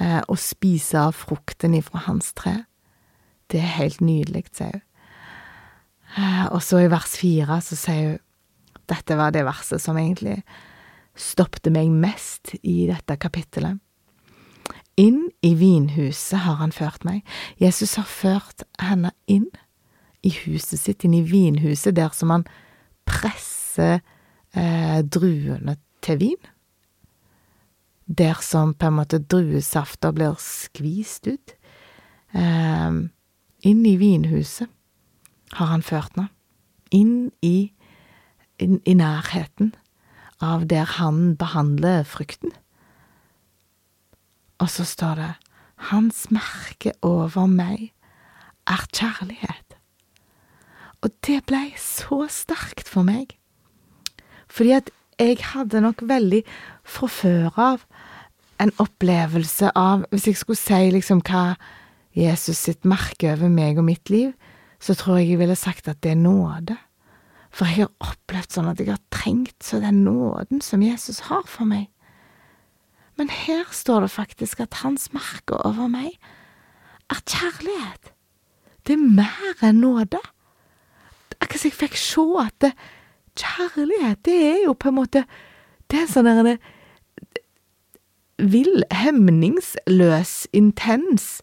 eh, 0.00 0.20
og 0.26 0.40
spise 0.40 0.98
av 1.00 1.14
frukten 1.16 1.76
ifra 1.78 2.02
hans 2.08 2.32
tre. 2.36 2.64
Det 3.50 3.60
er 3.60 3.76
helt 3.78 4.02
nydelig, 4.04 4.48
sier 4.56 4.80
hun. 4.80 4.86
Eh, 6.18 6.46
og 6.50 6.58
så 6.66 6.80
i 6.82 6.90
vers 6.90 7.12
fire 7.20 7.60
så 7.62 7.78
sier 7.78 8.08
hun 8.08 8.26
Dette 8.90 9.14
var 9.14 9.30
det 9.30 9.44
verset 9.46 9.78
som 9.78 9.94
egentlig 10.00 10.40
stoppte 11.20 11.72
meg 11.72 11.90
mest 11.92 12.54
i 12.62 12.86
dette 12.88 13.16
kapittelet. 13.20 13.80
Inn 15.00 15.28
i 15.46 15.54
vinhuset 15.56 16.42
har 16.44 16.58
han 16.60 16.72
ført 16.76 17.06
meg. 17.08 17.22
Jesus 17.60 17.94
har 17.96 18.08
ført 18.08 18.64
henne 18.82 19.12
inn 19.30 19.48
i 20.26 20.32
huset 20.42 20.80
sitt, 20.80 21.04
inn 21.04 21.16
i 21.16 21.24
vinhuset, 21.24 21.94
der 21.96 22.12
som 22.12 22.32
han 22.34 22.44
presser 23.08 24.02
eh, 24.52 25.00
druene 25.04 25.78
til 26.04 26.20
vin 26.20 26.50
der 28.10 28.34
som 28.42 28.74
på 28.74 28.88
en 28.88 28.98
måte 28.98 29.20
druesafter 29.22 30.12
blir 30.14 30.34
skvist 30.42 31.28
ut. 31.30 31.54
Eh, 32.34 32.90
inn 33.70 33.82
i 33.86 33.96
vinhuset 34.00 34.70
har 35.58 35.70
han 35.70 35.82
ført 35.82 36.16
henne. 36.16 36.30
inn 36.90 37.30
i, 37.40 37.70
inn 38.58 38.80
i 38.82 38.94
nærheten 38.98 39.76
av 40.44 40.66
der 40.70 40.88
han 40.98 41.36
behandler 41.40 42.04
frykten. 42.08 42.52
Og 44.60 44.68
så 44.72 44.84
står 44.84 45.20
det 45.20 45.32
Hans 45.90 46.26
merke 46.32 46.92
over 47.06 47.48
meg 47.48 47.92
er 48.68 48.82
kjærlighet. 48.92 49.76
Og 51.00 51.12
det 51.24 51.40
blei 51.48 51.70
så 51.80 52.26
sterkt 52.28 52.88
for 52.88 53.06
meg, 53.06 53.36
fordi 54.50 54.74
at 54.76 54.90
jeg 55.20 55.38
hadde 55.52 55.80
nok 55.80 56.02
veldig 56.08 56.42
fra 56.84 57.08
før 57.08 57.56
av 57.60 57.84
en 58.60 58.72
opplevelse 58.82 59.70
av, 59.76 60.04
hvis 60.12 60.28
jeg 60.28 60.40
skulle 60.40 60.60
si 60.60 60.90
liksom 60.92 61.22
hva 61.24 61.54
Jesus 62.16 62.60
sitt 62.66 62.84
merke 62.88 63.32
over 63.32 63.52
meg 63.52 63.80
og 63.80 63.86
mitt 63.88 64.12
liv, 64.12 64.32
så 64.80 64.96
tror 64.96 65.20
jeg 65.20 65.32
jeg 65.32 65.40
ville 65.40 65.56
sagt 65.56 65.88
at 65.88 66.00
det 66.04 66.12
er 66.12 66.20
nåde. 66.20 66.76
For 67.50 67.66
jeg 67.66 67.88
har 67.88 68.12
opplevd 68.12 68.54
sånn 68.54 68.70
at 68.70 68.80
jeg 68.80 68.92
har 68.92 69.02
trengt 69.12 69.64
så 69.66 69.80
den 69.82 70.04
nåden 70.06 70.62
som 70.62 70.84
Jesus 70.84 71.26
har 71.28 71.42
for 71.50 71.66
meg. 71.68 71.88
Men 73.18 73.32
her 73.34 73.66
står 73.74 74.06
det 74.06 74.14
faktisk 74.14 74.62
at 74.62 74.80
hans 74.84 75.10
merke 75.12 75.58
over 75.66 75.90
meg 75.90 76.14
er 77.10 77.20
kjærlighet. 77.26 78.12
Det 78.86 78.94
er 78.96 79.02
mer 79.02 79.64
enn 79.66 79.82
nåde. 79.82 80.20
Akkurat 81.40 81.60
som 81.60 81.68
jeg 81.68 81.78
fikk 81.80 81.98
se 82.00 82.24
at 82.40 82.56
det, 82.62 82.72
kjærlighet, 83.40 84.22
det 84.24 84.36
er 84.46 84.58
jo 84.64 84.74
på 84.74 84.90
en 84.90 84.98
måte 84.98 85.24
Det 85.90 86.04
er 86.04 86.10
sånn 86.10 86.28
der 86.28 86.38
en 86.46 86.58
vill, 88.38 88.84
hemningsløs, 88.94 90.46
intens 90.54 91.40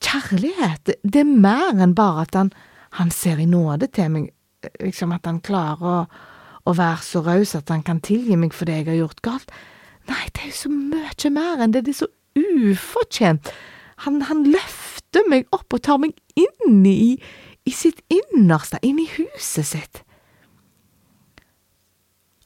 kjærlighet. 0.00 0.94
Det 1.04 1.20
er 1.20 1.28
mer 1.28 1.76
enn 1.76 1.94
bare 1.94 2.24
at 2.24 2.38
han, 2.38 2.52
han 2.96 3.12
ser 3.12 3.38
i 3.42 3.48
nåde 3.48 3.90
til 3.92 4.08
meg, 4.14 4.30
liksom 4.80 5.12
at 5.16 5.26
han 5.28 5.40
klarer 5.44 5.86
å, 5.86 5.98
å 6.68 6.76
være 6.76 7.04
så 7.06 7.22
raus 7.26 7.54
at 7.58 7.70
han 7.72 7.84
kan 7.86 8.02
tilgi 8.04 8.36
meg 8.38 8.54
for 8.56 8.68
det 8.68 8.80
jeg 8.80 8.90
har 8.90 9.00
gjort 9.02 9.22
galt. 9.26 9.54
Nei, 10.10 10.24
det 10.34 10.44
er 10.44 10.50
jo 10.50 10.58
så 10.58 10.72
mye 10.72 11.32
mer 11.34 11.62
enn 11.64 11.74
det. 11.74 11.84
Det 11.86 11.94
er 11.94 12.00
så 12.02 12.10
ufortjent. 12.40 13.52
Han, 14.06 14.20
han 14.28 14.44
løfter 14.48 15.26
meg 15.28 15.48
opp 15.54 15.76
og 15.76 15.84
tar 15.84 16.00
meg 16.02 16.16
inn 16.38 16.84
i, 16.88 17.16
i 17.68 17.74
sitt 17.74 18.00
innerste, 18.12 18.80
inn 18.86 19.00
i 19.02 19.08
huset 19.18 19.68
sitt. 19.74 20.02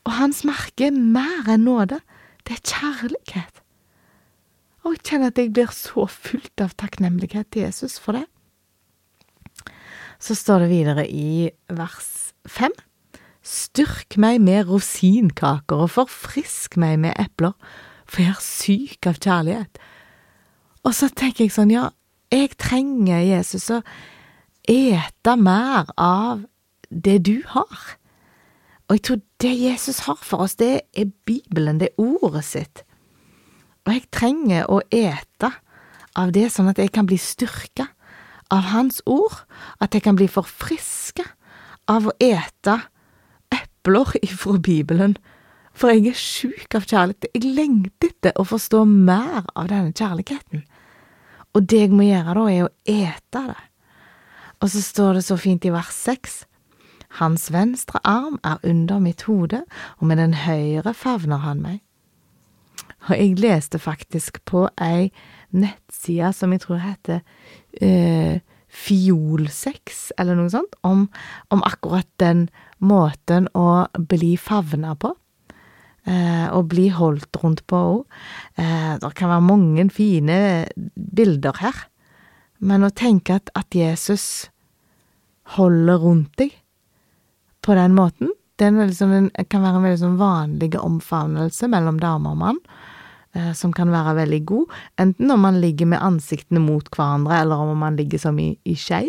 Og 0.04 0.16
hans 0.18 0.42
merke 0.44 0.90
er 0.90 0.97
mer 0.97 1.49
enn 1.49 1.64
nåde. 1.64 2.00
Det 2.44 2.59
er 2.59 2.64
kjærlighet. 2.75 3.62
Og 4.85 4.99
jeg 4.99 5.04
kjenner 5.09 5.33
at 5.33 5.38
jeg 5.40 5.52
blir 5.56 5.71
så 5.73 6.04
fullt 6.11 6.61
av 6.61 6.75
takknemlighet 6.76 7.49
til 7.54 7.64
Jesus 7.64 7.97
for 8.02 8.18
det. 8.18 8.26
Så 10.25 10.33
står 10.38 10.64
det 10.64 10.71
videre 10.71 11.04
i 11.04 11.50
vers 11.69 12.33
fem. 12.49 12.73
Styrk 13.45 14.16
meg 14.16 14.38
med 14.40 14.71
rosinkaker 14.71 15.83
og 15.85 15.90
forfrisk 15.99 16.78
meg 16.81 16.97
med 17.02 17.12
epler, 17.21 17.52
for 18.09 18.25
jeg 18.25 18.33
er 18.33 18.47
syk 18.47 19.09
av 19.11 19.19
kjærlighet. 19.21 19.83
Og 20.85 20.97
så 20.97 21.11
tenker 21.12 21.45
jeg 21.45 21.52
sånn, 21.52 21.75
ja, 21.75 21.90
jeg 22.33 22.54
trenger 22.57 23.21
Jesus 23.21 23.69
å 23.73 23.83
ete 24.69 25.37
mer 25.37 25.93
av 26.00 26.47
det 26.88 27.19
du 27.28 27.37
har. 27.52 27.85
Og 28.88 28.97
jeg 28.97 29.04
tror 29.04 29.21
det 29.45 29.52
Jesus 29.59 30.02
har 30.09 30.21
for 30.25 30.47
oss, 30.47 30.57
det 30.57 30.87
er 30.97 31.12
Bibelen, 31.28 31.83
det 31.83 31.93
er 31.93 32.00
ordet 32.00 32.47
sitt. 32.49 32.85
Og 33.85 33.93
jeg 33.93 34.09
trenger 34.09 34.73
å 34.73 34.81
ete 34.88 35.52
av 36.16 36.33
det 36.33 36.49
sånn 36.52 36.71
at 36.73 36.81
jeg 36.81 36.93
kan 36.97 37.09
bli 37.09 37.21
styrka 37.21 37.90
av 38.54 38.70
Hans 38.70 39.02
ord, 39.06 39.42
at 39.82 39.94
jeg 39.94 40.04
kan 40.06 40.18
bli 40.18 40.28
forfriska 40.30 41.26
av 41.90 42.08
å 42.08 42.16
ete 42.23 42.78
epler 43.54 44.14
ifra 44.23 44.58
Bibelen, 44.62 45.16
for 45.75 45.90
jeg 45.90 46.12
er 46.12 46.18
sjuk 46.18 46.76
av 46.78 46.87
kjærlighet. 46.87 47.28
Jeg 47.34 47.54
lengter 47.56 48.12
etter 48.12 48.37
å 48.38 48.46
forstå 48.46 48.84
mer 48.87 49.42
av 49.58 49.68
denne 49.73 49.92
kjærligheten. 49.92 50.62
Og 51.54 51.66
det 51.70 51.84
jeg 51.84 51.94
må 51.94 52.06
gjøre 52.06 52.34
da, 52.38 52.44
er 52.50 52.66
å 52.66 52.75
ete 52.87 53.42
det. 53.50 53.62
Og 54.62 54.70
så 54.70 54.82
står 54.82 55.18
det 55.18 55.25
så 55.26 55.37
fint 55.38 55.66
i 55.66 55.73
vers 55.75 55.90
seks. 55.92 56.44
Hans 57.18 57.50
venstre 57.54 58.00
arm 58.06 58.38
er 58.46 58.62
under 58.66 59.02
mitt 59.02 59.26
hode, 59.28 59.64
og 59.99 60.06
med 60.08 60.18
den 60.23 60.34
høyre 60.46 60.94
favner 60.94 61.42
han 61.44 61.62
meg. 61.62 61.82
Og 63.08 63.18
jeg 63.18 63.38
leste 63.38 63.78
faktisk 63.78 64.40
på 64.49 64.64
ei 64.80 65.11
nettside 65.54 66.32
som 66.34 66.54
jeg 66.54 66.64
tror 66.64 66.80
heter 66.82 67.20
eh, 67.81 68.40
Fiolsex, 68.75 70.11
eller 70.19 70.38
noe 70.38 70.50
sånt, 70.50 70.75
om, 70.83 71.07
om 71.54 71.62
akkurat 71.66 72.09
den 72.19 72.49
måten 72.83 73.47
å 73.54 73.87
bli 74.11 74.35
favna 74.40 74.97
på. 74.99 75.14
Eh, 76.04 76.49
og 76.52 76.69
bli 76.69 76.90
holdt 76.93 77.38
rundt 77.40 77.62
på 77.71 77.78
òg. 77.95 78.00
Eh, 78.61 78.90
det 79.00 79.12
kan 79.16 79.31
være 79.31 79.47
mange 79.47 79.87
fine 79.95 80.38
bilder 80.95 81.57
her, 81.62 81.87
men 82.61 82.85
å 82.85 82.93
tenke 82.93 83.38
at, 83.38 83.49
at 83.57 83.73
Jesus 83.73 84.50
holder 85.57 86.02
rundt 86.02 86.35
deg 86.40 86.52
på 87.64 87.76
den 87.78 87.97
måten, 87.97 88.35
det 88.61 88.69
sånn, 88.95 89.31
kan 89.50 89.64
være 89.64 89.81
en 89.81 89.87
veldig 89.87 90.02
sånn 90.02 90.21
vanlig 90.21 90.75
omfavnelse 90.78 91.69
mellom 91.73 91.97
dame 92.02 92.35
og 92.35 92.38
mann, 92.43 92.61
som 93.59 93.73
kan 93.75 93.91
være 93.91 94.17
veldig 94.21 94.41
god, 94.47 94.75
enten 95.03 95.31
om 95.35 95.41
man 95.43 95.61
ligger 95.62 95.88
med 95.91 96.03
ansiktene 96.03 96.62
mot 96.62 96.87
hverandre, 96.95 97.41
eller 97.43 97.64
om 97.64 97.79
man 97.83 97.97
ligger 97.99 98.23
som 98.23 98.38
i, 98.38 98.53
i 98.64 98.76
skei 98.79 99.09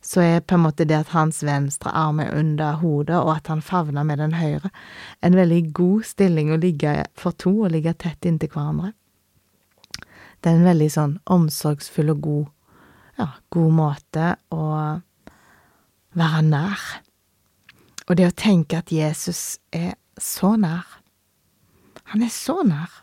så 0.00 0.20
er 0.20 0.40
på 0.40 0.56
en 0.56 0.64
måte 0.64 0.86
det 0.88 0.96
at 0.96 1.12
hans 1.12 1.42
venstre 1.44 1.92
arm 1.92 2.22
er 2.24 2.32
under 2.32 2.78
hodet, 2.80 3.18
og 3.18 3.34
at 3.34 3.50
han 3.52 3.60
favner 3.62 4.04
med 4.06 4.18
den 4.18 4.32
høyre, 4.38 4.70
en 5.20 5.36
veldig 5.36 5.60
god 5.76 6.06
stilling 6.08 6.52
å 6.52 6.60
ligge 6.60 6.94
for 7.20 7.36
to, 7.36 7.52
og 7.66 7.74
ligge 7.74 7.92
tett 8.00 8.24
inntil 8.24 8.52
hverandre. 8.54 8.94
Det 10.40 10.48
er 10.48 10.56
en 10.56 10.70
veldig 10.70 10.88
sånn 10.88 11.18
omsorgsfull 11.28 12.14
og 12.14 12.24
god, 12.24 12.48
ja, 13.20 13.28
god 13.52 13.76
måte 13.76 14.32
å 14.56 14.64
være 16.16 16.42
nær. 16.48 16.86
Og 18.08 18.16
det 18.16 18.30
å 18.30 18.34
tenke 18.34 18.80
at 18.80 18.90
Jesus 18.90 19.60
er 19.70 19.92
så 20.16 20.54
nær, 20.56 20.88
han 22.10 22.24
er 22.24 22.32
så 22.32 22.62
nær, 22.66 23.02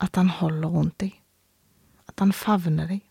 at 0.00 0.16
han 0.16 0.32
holder 0.40 0.72
rundt 0.72 0.98
deg, 1.02 1.14
at 2.08 2.22
han 2.22 2.32
favner 2.36 2.88
deg. 2.90 3.02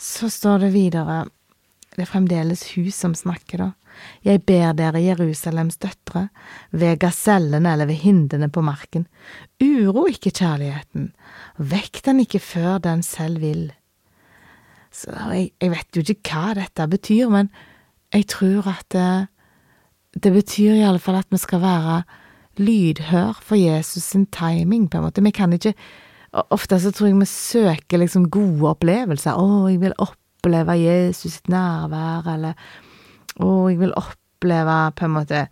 Så 0.00 0.30
står 0.32 0.64
det 0.64 0.72
videre, 0.74 1.24
det 1.94 2.06
er 2.06 2.08
fremdeles 2.08 2.64
hun 2.74 2.90
som 2.94 3.14
snakker, 3.16 3.66
da. 3.66 3.70
Jeg 4.24 4.44
ber 4.46 4.72
dere, 4.78 5.02
Jerusalems 5.02 5.76
døtre, 5.82 6.28
ved 6.70 7.00
gasellene 7.02 7.74
eller 7.74 7.90
ved 7.90 8.00
hindene 8.04 8.48
på 8.52 8.62
marken, 8.64 9.06
uro 9.60 10.06
ikke 10.08 10.32
kjærligheten, 10.32 11.10
vekk 11.58 12.00
den 12.06 12.22
ikke 12.24 12.40
før 12.40 12.78
den 12.86 13.04
selv 13.04 13.42
vil. 13.42 13.66
Så 14.94 15.12
jeg, 15.34 15.50
jeg 15.60 15.74
vet 15.74 15.98
jo 15.98 16.04
ikke 16.06 16.32
hva 16.32 16.54
dette 16.58 16.86
betyr, 16.90 17.28
men 17.30 17.50
jeg 18.14 18.26
tror 18.32 18.70
at 18.72 18.88
det, 18.94 19.10
det 20.16 20.32
betyr 20.34 20.78
i 20.78 20.86
alle 20.86 21.02
fall 21.02 21.20
at 21.20 21.28
vi 21.30 21.38
skal 21.38 21.62
være 21.62 22.00
lydhør 22.60 23.40
for 23.42 23.58
Jesus 23.58 24.04
sin 24.12 24.26
timing, 24.26 24.88
på 24.90 24.98
en 24.98 25.08
måte. 25.08 25.24
Vi 25.24 25.34
kan 25.34 25.52
ikke 25.56 25.74
Ofte 26.30 26.76
så 26.78 26.92
tror 26.94 27.08
jeg 27.08 27.18
vi 27.18 27.26
søker 27.26 27.98
liksom 27.98 28.28
gode 28.30 28.68
opplevelser. 28.70 29.34
'Å, 29.34 29.66
jeg 29.66 29.80
vil 29.82 29.94
oppleve 29.98 30.76
Jesus 30.78 31.32
sitt 31.32 31.48
nærvær', 31.50 32.28
eller 32.34 32.54
'Å, 33.40 33.70
jeg 33.70 33.80
vil 33.80 33.94
oppleve 33.98 34.92
på 34.94 35.04
en 35.04 35.10
måte 35.10 35.48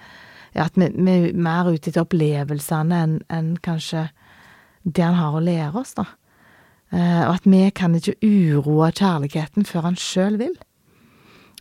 At 0.54 0.78
vi, 0.78 0.88
vi 0.94 1.10
er 1.10 1.34
mer 1.34 1.66
ute 1.66 1.90
etter 1.90 2.02
opplevelsene 2.02 2.94
enn 2.94 3.18
en 3.28 3.56
kanskje 3.56 4.08
det 4.84 5.04
han 5.04 5.14
har 5.14 5.36
å 5.36 5.42
lære 5.44 5.76
oss, 5.76 5.92
da. 5.94 6.06
Eh, 6.90 7.28
og 7.28 7.34
at 7.34 7.44
vi 7.44 7.70
kan 7.70 7.94
ikke 7.94 8.16
uroe 8.24 8.88
kjærligheten 8.90 9.66
før 9.68 9.90
han 9.90 9.98
sjøl 10.00 10.38
vil. 10.40 10.56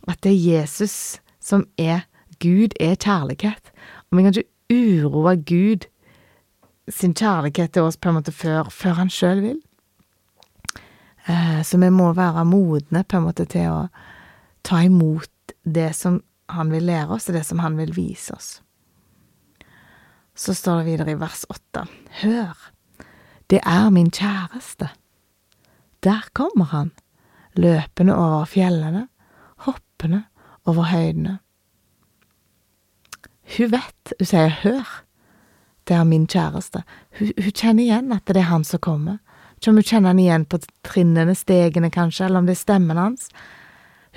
At 0.08 0.22
det 0.24 0.32
er 0.32 0.62
Jesus 0.62 1.20
som 1.38 1.66
er 1.76 2.06
Gud 2.40 2.74
er 2.80 2.96
kjærlighet. 2.96 3.72
Og 4.08 4.16
vi 4.16 4.24
kan 4.24 4.32
ikke 4.32 4.57
uroe 4.72 5.36
Gud 5.36 5.88
sin 6.88 7.14
kjærlighet 7.14 7.72
til 7.72 7.88
oss 7.88 7.98
på 8.00 8.10
en 8.10 8.18
måte 8.18 8.32
før, 8.32 8.70
før 8.72 9.00
han 9.02 9.10
sjøl 9.12 9.42
vil. 9.44 9.58
Eh, 11.28 11.60
så 11.64 11.78
vi 11.80 11.90
må 11.92 12.12
være 12.16 12.46
modne 12.48 13.04
på 13.04 13.18
en 13.18 13.26
måte 13.28 13.44
til 13.48 13.68
å 13.68 13.82
ta 14.64 14.80
imot 14.84 15.52
det 15.64 15.90
som 15.96 16.22
han 16.48 16.72
vil 16.72 16.86
lære 16.88 17.18
oss, 17.18 17.28
og 17.28 17.36
det 17.36 17.44
som 17.44 17.60
han 17.60 17.76
vil 17.76 17.92
vise 17.96 18.32
oss. 18.32 18.48
Så 20.38 20.54
står 20.54 20.80
det 20.80 20.88
videre 20.92 21.12
i 21.12 21.20
vers 21.20 21.44
åtte. 21.50 21.84
Hør, 22.22 22.56
det 23.50 23.60
er 23.66 23.90
min 23.92 24.10
kjæreste. 24.14 24.88
Der 26.04 26.28
kommer 26.32 26.70
han, 26.72 26.92
løpende 27.58 28.14
over 28.16 28.46
fjellene, 28.48 29.08
hoppende 29.66 30.22
over 30.64 30.88
høydene. 30.92 31.38
Hun 33.56 33.70
vet, 33.72 34.12
hun 34.18 34.28
sier 34.28 34.52
hør, 34.62 34.88
det 35.88 35.96
er 35.96 36.04
min 36.04 36.26
kjæreste. 36.28 36.82
Hun, 37.18 37.32
hun, 37.38 37.52
kjenner 37.52 37.82
igjen 37.84 38.12
at 38.12 38.28
det 38.28 38.42
er 38.42 38.50
han 38.50 38.64
som 38.66 38.82
kommer. 38.84 39.18
Ikke 39.56 39.72
hun 39.72 39.82
kjenner 39.82 40.12
han 40.12 40.22
igjen 40.22 40.46
på 40.46 40.60
trinnene, 40.86 41.34
stegene 41.34 41.90
kanskje, 41.90 42.26
eller 42.26 42.42
om 42.42 42.48
det 42.48 42.58
er 42.58 42.62
stemmen 42.62 43.00
hans. 43.00 43.30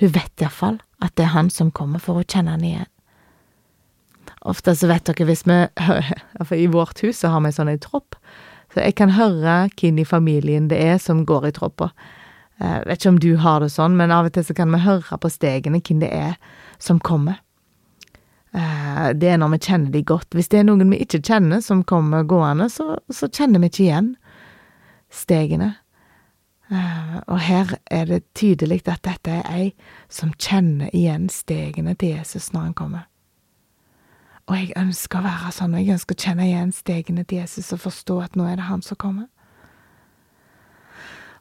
Hun 0.00 0.12
vet 0.14 0.42
iallfall 0.42 0.80
at 1.02 1.16
det 1.16 1.26
er 1.26 1.36
han 1.36 1.50
som 1.50 1.72
kommer, 1.74 2.02
for 2.02 2.20
å 2.20 2.26
kjenne 2.26 2.56
han 2.56 2.66
igjen. 2.66 2.90
Ofte 4.48 4.74
så 4.74 4.88
vet 4.90 5.06
dere 5.06 5.26
hvis 5.28 5.44
vi 5.46 5.58
For 6.48 6.58
i 6.58 6.66
vårt 6.70 7.02
hus 7.04 7.22
så 7.22 7.30
har 7.32 7.44
vi 7.44 7.52
sånn 7.54 7.70
en 7.70 7.82
tropp, 7.82 8.18
så 8.74 8.82
jeg 8.82 8.96
kan 8.98 9.12
høre 9.14 9.68
hvem 9.78 10.00
i 10.00 10.08
familien 10.08 10.68
det 10.70 10.80
er 10.80 10.98
som 11.02 11.26
går 11.28 11.50
i 11.50 11.54
troppa. 11.54 11.90
Eh, 12.58 12.78
vet 12.88 13.00
ikke 13.00 13.12
om 13.12 13.20
du 13.20 13.32
har 13.42 13.60
det 13.60 13.70
sånn, 13.74 13.96
men 13.98 14.14
av 14.14 14.28
og 14.28 14.34
til 14.34 14.46
så 14.48 14.56
kan 14.56 14.72
vi 14.72 14.80
høre 14.82 15.18
på 15.20 15.30
stegene 15.30 15.82
hvem 15.82 16.00
det 16.02 16.10
er 16.16 16.38
som 16.82 17.00
kommer. 17.02 17.40
Eh, 18.52 19.12
det 19.16 19.30
er 19.32 19.38
når 19.40 19.54
vi 19.54 19.60
kjenner 19.66 19.92
de 19.92 20.02
godt. 20.04 20.34
Hvis 20.36 20.50
det 20.52 20.60
er 20.60 20.66
noen 20.68 20.90
vi 20.92 21.00
ikke 21.04 21.22
kjenner 21.24 21.62
som 21.64 21.84
kommer 21.88 22.26
gående, 22.28 22.68
så, 22.72 22.98
så 23.08 23.30
kjenner 23.32 23.62
vi 23.62 23.72
ikke 23.72 23.86
igjen 23.86 24.10
stegene. 25.12 25.74
Uh, 26.72 27.18
og 27.28 27.36
her 27.44 27.74
er 27.92 28.06
det 28.08 28.22
tydelig 28.38 28.78
at 28.88 29.02
dette 29.04 29.28
er 29.28 29.48
ei 29.52 29.64
som 30.08 30.30
kjenner 30.40 30.88
igjen 30.96 31.26
stegene 31.28 31.92
til 32.00 32.14
Jesus 32.14 32.48
når 32.54 32.70
han 32.70 32.76
kommer. 32.78 33.02
Og 34.48 34.56
jeg 34.56 34.72
ønsker 34.80 35.20
å 35.20 35.26
være 35.26 35.52
sånn, 35.52 35.74
og 35.76 35.82
jeg 35.82 35.98
ønsker 35.98 36.16
å 36.16 36.22
kjenne 36.24 36.46
igjen 36.48 36.72
stegene 36.72 37.26
til 37.28 37.42
Jesus 37.42 37.68
og 37.76 37.82
forstå 37.84 38.16
at 38.24 38.38
nå 38.40 38.46
er 38.48 38.56
det 38.56 38.70
han 38.70 38.80
som 38.84 38.98
kommer. 39.00 39.28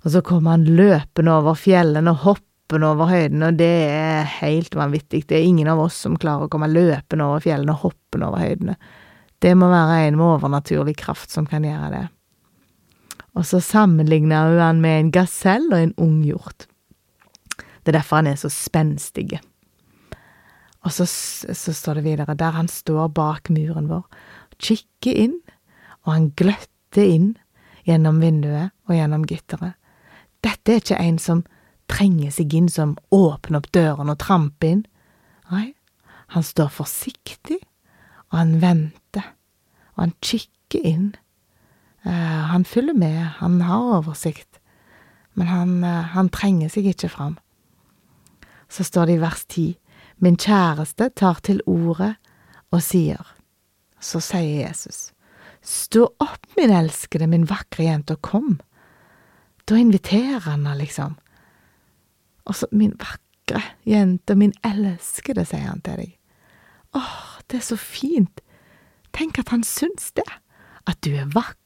Og 0.03 0.11
så 0.11 0.23
kommer 0.25 0.57
han 0.57 0.67
løpende 0.67 1.37
over 1.37 1.55
fjellene 1.55 2.11
og 2.11 2.25
hoppende 2.71 2.93
over 2.95 3.11
høydene, 3.11 3.51
og 3.51 3.59
det 3.59 3.73
er 3.91 4.31
helt 4.39 4.75
vanvittig. 4.75 5.25
Det 5.27 5.37
er 5.37 5.47
ingen 5.47 5.67
av 5.67 5.81
oss 5.83 5.99
som 6.05 6.17
klarer 6.19 6.47
å 6.47 6.51
komme 6.51 6.71
løpende 6.71 7.27
over 7.27 7.43
fjellene 7.43 7.75
og 7.75 7.85
hoppende 7.89 8.31
over 8.31 8.41
høydene. 8.45 8.77
Det 9.41 9.51
må 9.57 9.67
være 9.71 10.07
en 10.07 10.17
med 10.17 10.37
overnaturlig 10.37 10.95
kraft 11.01 11.33
som 11.33 11.47
kan 11.49 11.65
gjøre 11.67 11.91
det 11.91 12.07
og 13.37 13.47
så 13.47 13.61
sammenligner 13.63 14.49
hun 14.49 14.59
han 14.59 14.81
med 14.83 14.97
en 14.99 15.11
gasell 15.15 15.69
og 15.71 15.79
en 15.79 15.93
ung 16.01 16.19
hjort. 16.25 16.67
Det 17.81 17.93
er 17.93 17.99
derfor 17.99 18.19
han 18.19 18.29
er 18.29 18.39
så 18.39 18.51
spenstig. 18.51 19.39
Og 20.81 20.91
så, 20.91 21.05
så 21.05 21.73
står 21.73 21.99
det 21.99 22.05
videre, 22.05 22.35
der 22.35 22.57
han 22.57 22.67
står 22.67 23.11
bak 23.15 23.49
muren 23.53 23.87
vår, 23.89 24.03
kikker 24.61 25.15
inn, 25.15 25.37
og 26.03 26.13
han 26.13 26.29
gløtter 26.37 27.05
inn 27.05 27.31
gjennom 27.87 28.19
vinduet 28.21 28.73
og 28.89 28.97
gjennom 28.97 29.25
gitteret. 29.29 29.77
Dette 30.41 30.73
er 30.73 30.81
ikke 30.81 30.99
en 31.01 31.19
som 31.21 31.43
trenger 31.91 32.31
seg 32.33 32.53
inn, 32.57 32.69
som 32.71 32.95
åpner 33.13 33.61
opp 33.61 33.71
døren 33.75 34.11
og 34.11 34.19
tramper 34.23 34.75
inn. 34.75 34.85
Nei, 35.51 35.73
han 36.31 36.45
står 36.47 36.71
forsiktig, 36.73 37.59
og 38.31 38.39
han 38.39 38.55
venter, 38.63 39.33
og 39.95 40.05
han 40.05 40.15
kikker 40.23 40.87
inn 40.87 41.11
Uh, 42.05 42.11
han 42.49 42.65
følger 42.65 42.93
med, 42.93 43.25
han 43.37 43.61
har 43.61 43.97
oversikt, 43.99 44.57
men 45.33 45.47
han, 45.47 45.83
uh, 45.83 46.01
han 46.15 46.31
trenger 46.33 46.71
seg 46.73 46.87
ikke 46.89 47.11
fram. 47.13 47.35
Så 48.69 48.83
står 48.87 49.05
det 49.05 49.17
i 49.19 49.21
vers 49.21 49.43
ti, 49.45 49.65
min 50.17 50.37
kjæreste 50.37 51.11
tar 51.13 51.43
til 51.45 51.61
ordet 51.69 52.15
og 52.73 52.81
sier, 52.81 53.21
så 54.01 54.21
sier 54.23 54.63
Jesus, 54.65 55.11
stå 55.61 56.07
opp, 56.23 56.47
min 56.57 56.73
elskede, 56.73 57.29
min 57.29 57.45
vakre 57.49 57.85
jente, 57.85 58.17
og 58.17 58.25
kom. 58.25 58.57
Da 59.69 59.77
inviterer 59.77 60.41
han 60.47 60.65
henne, 60.65 60.79
liksom. 60.81 61.19
Og 62.45 62.57
så, 62.57 62.69
min 62.71 62.93
vakre 62.99 63.61
jente, 63.87 64.35
min 64.35 64.53
elskede, 64.65 65.45
sier 65.45 65.67
han 65.69 65.83
til 65.85 66.01
deg. 66.01 66.15
Åh, 66.97 67.41
det 67.51 67.61
er 67.61 67.67
så 67.67 67.77
fint. 67.79 68.41
Tenk 69.15 69.39
at 69.39 69.51
han 69.51 69.63
syns 69.67 70.11
det, 70.15 70.27
at 70.87 70.97
du 71.05 71.13
er 71.15 71.29
vakker 71.31 71.61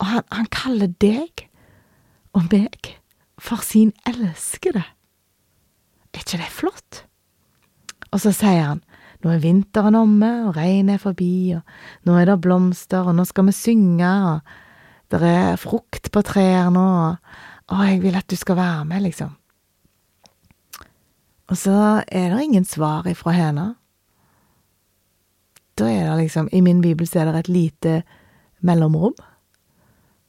og 0.00 0.10
han, 0.10 0.26
han 0.32 0.48
kaller 0.52 0.90
deg 1.02 1.46
og 2.34 2.48
meg 2.52 2.94
for 3.40 3.62
sin 3.64 3.92
elskede. 4.08 4.82
Er 6.14 6.22
ikke 6.22 6.40
det 6.40 6.50
flott? 6.54 7.04
Og 8.12 8.22
så 8.22 8.30
sier 8.34 8.68
han, 8.68 8.82
nå 9.24 9.32
er 9.32 9.42
vinteren 9.42 9.96
omme, 9.98 10.30
og 10.48 10.58
regnet 10.58 10.98
er 10.98 11.02
forbi, 11.02 11.54
og 11.56 12.06
nå 12.06 12.18
er 12.18 12.28
det 12.28 12.40
blomster, 12.44 13.06
og 13.08 13.16
nå 13.16 13.24
skal 13.26 13.48
vi 13.48 13.56
synge, 13.56 14.10
og 14.30 15.14
det 15.14 15.22
er 15.30 15.58
frukt 15.60 16.10
på 16.14 16.22
trærne, 16.26 16.84
og, 16.84 17.40
og 17.72 17.86
jeg 17.88 18.02
vil 18.04 18.18
at 18.18 18.28
du 18.30 18.36
skal 18.38 18.58
være 18.60 18.84
med, 18.90 19.06
liksom. 19.08 19.32
Og 21.52 21.58
så 21.60 21.76
er 22.08 22.30
det 22.32 22.42
ingen 22.44 22.64
svar 22.64 23.06
ifra 23.08 23.34
henne. 23.36 23.66
Da 25.78 25.88
er 25.90 26.06
det 26.08 26.24
liksom, 26.24 26.48
i 26.52 26.62
min 26.64 26.80
bibel 26.80 27.08
så 27.08 27.20
er 27.20 27.30
det 27.30 27.44
et 27.44 27.52
lite 27.52 27.94
mellomrom. 28.64 29.16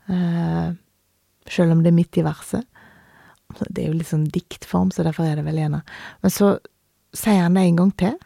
Eh, 0.09 0.73
selv 1.47 1.71
om 1.71 1.83
det 1.83 1.93
er 1.93 1.99
midt 1.99 2.17
i 2.17 2.25
verset. 2.25 2.65
Det 3.69 3.83
er 3.83 3.91
jo 3.91 3.97
litt 3.99 4.09
sånn 4.09 4.27
diktform, 4.33 4.91
så 4.91 5.05
derfor 5.05 5.27
er 5.27 5.37
det 5.37 5.45
vel 5.45 5.59
gjerne 5.61 5.83
Men 6.23 6.33
så 6.33 6.57
sier 7.15 7.45
han 7.45 7.55
det 7.55 7.63
en 7.69 7.79
gang 7.79 7.93
til. 7.95 8.17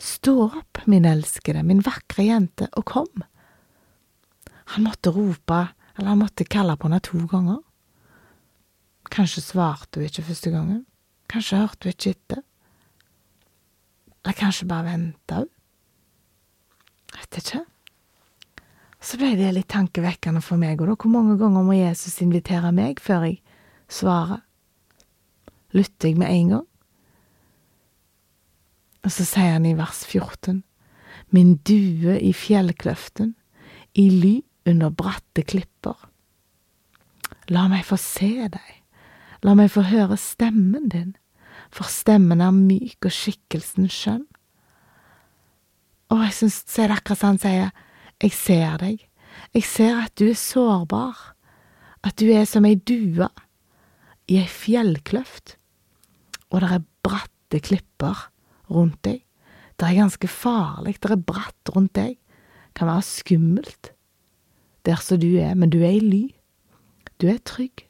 Stå 0.00 0.34
opp, 0.48 0.82
min 0.90 1.06
elskede, 1.08 1.62
min 1.64 1.82
vakre 1.84 2.26
jente, 2.26 2.68
og 2.76 2.84
kom. 2.90 3.24
Han 4.74 4.86
måtte 4.86 5.12
rope, 5.14 5.62
eller 5.96 6.12
han 6.12 6.22
måtte 6.22 6.48
kalle 6.48 6.76
på 6.76 6.88
henne 6.88 7.00
to 7.04 7.22
ganger. 7.30 7.60
Kanskje 9.10 9.44
svarte 9.44 10.00
hun 10.00 10.08
ikke 10.08 10.26
første 10.28 10.52
gangen. 10.52 10.84
Kanskje 11.30 11.60
hørte 11.62 11.86
hun 11.86 11.94
ikke 11.94 12.14
etter. 12.14 12.42
Eller 14.20 14.36
kanskje 14.36 14.68
bare 14.68 14.88
venta 14.90 15.42
hun. 15.42 15.50
Vet 17.14 17.38
ikke. 17.40 17.64
Så 19.00 19.16
ble 19.16 19.32
det 19.38 19.54
litt 19.56 19.70
tankevekkende 19.72 20.42
for 20.44 20.60
meg, 20.60 20.80
og 20.80 20.90
da, 20.90 20.96
hvor 20.98 21.12
mange 21.12 21.38
ganger 21.40 21.64
må 21.64 21.76
Jesus 21.78 22.20
invitere 22.20 22.72
meg 22.76 23.00
før 23.00 23.24
jeg 23.30 23.38
svarer? 23.90 24.42
Lytter 25.72 26.10
jeg 26.10 26.18
med 26.20 26.34
en 26.34 26.52
gang? 26.56 26.66
Og 29.00 29.14
så 29.14 29.24
sier 29.24 29.56
han 29.56 29.68
i 29.68 29.76
vers 29.78 30.04
14, 30.04 30.62
Min 31.30 31.56
due 31.66 32.18
i 32.20 32.32
fjellkløften, 32.34 33.34
i 33.94 34.06
ly 34.10 34.34
under 34.66 34.90
bratte 34.90 35.44
klipper. 35.46 35.96
La 37.50 37.66
meg 37.70 37.86
få 37.86 37.96
se 37.98 38.48
deg, 38.50 38.72
la 39.46 39.54
meg 39.58 39.70
få 39.72 39.86
høre 39.88 40.18
stemmen 40.20 40.90
din, 40.92 41.14
for 41.74 41.90
stemmen 41.90 42.42
er 42.42 42.54
myk 42.54 43.06
og 43.06 43.14
skikkelsen 43.14 43.88
skjønn. 43.90 44.26
Og 46.10 46.24
jeg 46.24 46.34
syns, 46.40 46.62
så 46.66 46.84
er 46.84 46.90
det 46.90 46.96
akkurat 46.98 47.20
som 47.20 47.32
han 47.32 47.42
sier, 47.42 47.70
jeg 48.20 48.34
ser 48.34 48.80
deg. 48.82 49.04
Jeg 49.54 49.66
ser 49.68 50.00
at 50.02 50.14
du 50.18 50.26
er 50.26 50.38
sårbar, 50.38 51.20
at 52.02 52.16
du 52.18 52.26
er 52.34 52.48
som 52.48 52.66
ei 52.66 52.74
due 52.74 53.28
i 54.30 54.40
ei 54.40 54.48
fjellkløft, 54.50 55.54
og 56.50 56.62
det 56.62 56.72
er 56.74 56.88
bratte 57.06 57.60
klipper 57.62 58.26
rundt 58.70 58.98
deg. 59.06 59.22
Det 59.78 59.86
er 59.86 60.00
ganske 60.02 60.28
farlig, 60.28 60.98
det 60.98 61.14
er 61.14 61.22
bratt 61.30 61.72
rundt 61.74 61.94
deg, 61.98 62.18
det 62.18 62.78
kan 62.78 62.90
være 62.90 63.06
skummelt 63.06 63.94
der 64.86 65.00
som 65.04 65.20
du 65.20 65.34
er, 65.36 65.54
men 65.54 65.70
du 65.70 65.80
er 65.82 65.96
i 65.96 66.00
ly. 66.00 66.22
Du 67.20 67.28
er 67.28 67.40
trygg. 67.44 67.84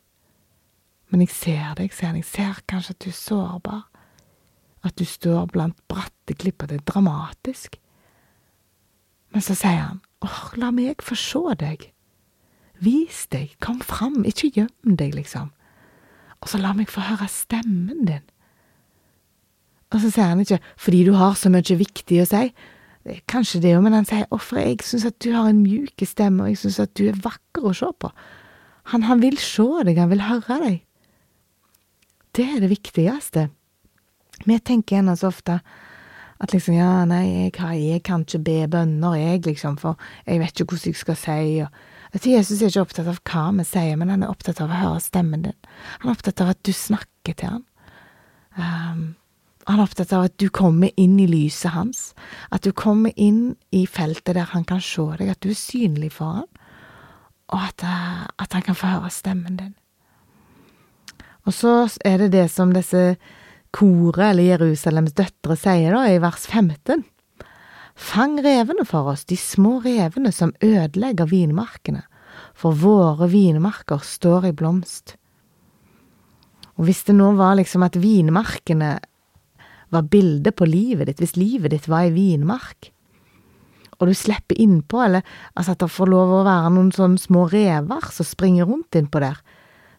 Men 1.11 1.25
jeg 1.25 1.35
ser 1.35 1.75
deg, 1.79 1.93
ser 1.95 2.15
det. 2.15 2.23
jeg 2.23 2.31
ser 2.31 2.61
kanskje 2.71 2.95
at 2.95 3.05
du 3.05 3.11
er 3.11 3.19
sårbar, 3.19 3.87
at 4.87 4.97
du 4.97 5.05
står 5.05 5.47
blant 5.53 5.77
bratte 5.91 6.35
klipper, 6.39 6.71
det 6.71 6.81
er 6.81 6.87
dramatisk. 6.89 7.77
Men 9.31 9.45
så 9.45 9.55
sier 9.59 9.83
han, 9.83 10.03
åh, 10.25 10.53
la 10.59 10.71
meg 10.75 11.03
få 11.05 11.19
se 11.19 11.43
deg. 11.61 11.91
Vis 12.81 13.27
deg, 13.31 13.57
kom 13.61 13.81
fram, 13.85 14.23
ikke 14.25 14.53
gjem 14.57 14.97
deg, 14.97 15.15
liksom. 15.19 15.51
Og 16.41 16.49
så 16.49 16.61
la 16.61 16.73
meg 16.77 16.89
få 16.89 17.05
høre 17.05 17.29
stemmen 17.29 18.07
din. 18.09 18.25
Og 19.91 20.01
så 20.01 20.11
sier 20.13 20.31
han 20.31 20.41
ikke 20.41 20.61
fordi 20.79 21.03
du 21.09 21.15
har 21.19 21.35
så 21.37 21.51
mye 21.53 21.77
viktig 21.77 22.23
å 22.23 22.29
si. 22.31 22.45
Kanskje 23.29 23.63
det 23.65 23.75
jo, 23.75 23.81
men 23.85 23.97
han 23.97 24.07
sier 24.09 24.29
for 24.39 24.61
jeg 24.61 24.81
syns 24.87 25.09
at 25.09 25.19
du 25.25 25.33
har 25.35 25.51
en 25.51 25.63
mjuk 25.65 26.05
stemme, 26.07 26.45
og 26.45 26.53
jeg 26.53 26.63
syns 26.63 26.81
at 26.85 26.95
du 26.97 27.09
er 27.11 27.19
vakker 27.25 27.67
å 27.67 27.75
se 27.77 27.89
på. 27.99 28.13
Han, 28.93 29.05
han 29.09 29.23
vil 29.23 29.37
se 29.41 29.67
deg, 29.87 29.99
han 29.99 30.13
vil 30.13 30.25
høre 30.25 30.61
deg. 30.65 30.79
Det 32.41 32.47
er 32.49 32.61
det 32.63 32.71
viktigste. 32.71 33.51
Vi 34.49 34.55
tenker 34.65 34.97
ennå 34.97 35.13
så 35.19 35.29
ofte 35.29 35.59
at 36.41 36.55
liksom, 36.55 36.79
ja, 36.79 37.05
nei, 37.05 37.51
jeg, 37.51 37.57
jeg 37.77 38.03
kan 38.07 38.23
ikke 38.25 38.41
be 38.47 38.55
bønner, 38.73 39.17
jeg, 39.21 39.43
liksom, 39.45 39.77
for 39.77 40.01
jeg 40.25 40.41
vet 40.41 40.55
ikke 40.55 40.73
hvordan 40.73 40.95
jeg 40.95 41.01
skal 41.03 41.19
si, 41.21 41.43
og 41.67 42.15
at 42.17 42.29
Jesus 42.31 42.63
er 42.63 42.73
ikke 42.73 42.87
opptatt 42.87 43.11
av 43.13 43.19
hva 43.29 43.43
vi 43.59 43.67
sier, 43.69 43.99
men 44.01 44.09
han 44.09 44.25
er 44.25 44.33
opptatt 44.33 44.63
av 44.65 44.73
å 44.73 44.79
høre 44.79 45.03
stemmen 45.05 45.45
din. 45.45 45.59
Han 46.01 46.09
er 46.09 46.17
opptatt 46.17 46.41
av 46.41 46.55
at 46.55 46.63
du 46.65 46.73
snakker 46.73 47.37
til 47.37 47.59
han. 47.59 47.67
Um, 48.57 49.03
han 49.69 49.77
er 49.77 49.85
opptatt 49.85 50.17
av 50.17 50.31
at 50.31 50.39
du 50.41 50.49
kommer 50.49 50.97
inn 50.97 51.21
i 51.21 51.29
lyset 51.29 51.75
hans, 51.77 52.03
at 52.49 52.65
du 52.65 52.73
kommer 52.73 53.13
inn 53.21 53.59
i 53.77 53.85
feltet 53.85 54.33
der 54.39 54.49
han 54.55 54.65
kan 54.65 54.81
se 54.81 55.05
deg, 55.21 55.29
at 55.29 55.45
du 55.45 55.53
er 55.53 55.61
synlig 55.61 56.15
for 56.17 56.41
han, 56.41 56.49
og 57.53 57.69
at, 57.69 57.85
uh, 57.85 58.25
at 58.41 58.57
han 58.57 58.65
kan 58.65 58.81
få 58.81 58.97
høre 58.97 59.13
stemmen 59.13 59.61
din. 59.61 59.77
Og 61.49 61.57
så 61.57 61.75
er 62.05 62.21
det 62.25 62.33
det 62.35 62.49
som 62.53 62.75
disse 62.75 63.15
koret, 63.75 64.33
eller 64.33 64.49
Jerusalems 64.55 65.15
døtre, 65.17 65.57
sier 65.59 65.95
da 65.95 66.05
i 66.11 66.21
vers 66.23 66.47
15. 66.47 67.05
Fang 68.01 68.39
revene 68.41 68.85
for 68.89 69.13
oss, 69.13 69.27
de 69.29 69.37
små 69.39 69.79
revene 69.85 70.33
som 70.33 70.55
ødelegger 70.65 71.29
vinmarkene, 71.31 72.03
for 72.57 72.77
våre 72.77 73.29
vinmarker 73.31 74.03
står 74.05 74.51
i 74.51 74.55
blomst. 74.57 75.17
Og 76.81 76.87
hvis 76.89 77.05
det 77.09 77.17
nå 77.17 77.35
var 77.37 77.59
liksom 77.59 77.85
at 77.85 77.99
vinmarkene 78.01 78.95
var 79.91 80.07
bildet 80.09 80.57
på 80.57 80.69
livet 80.69 81.11
ditt, 81.11 81.21
hvis 81.21 81.37
livet 81.37 81.75
ditt 81.75 81.89
var 81.91 82.07
ei 82.07 82.15
vinmark, 82.15 82.93
og 84.01 84.09
du 84.09 84.17
slipper 84.17 84.57
innpå, 84.57 85.03
eller 85.05 85.25
altså 85.53 85.75
at 85.75 85.83
det 85.83 85.91
får 85.93 86.09
lov 86.09 86.31
å 86.33 86.45
være 86.47 86.71
noen 86.73 86.93
sånne 86.95 87.21
små 87.21 87.45
rever 87.53 88.07
som 88.15 88.25
springer 88.25 88.71
rundt 88.71 88.97
innpå 88.97 89.21
der, 89.21 89.43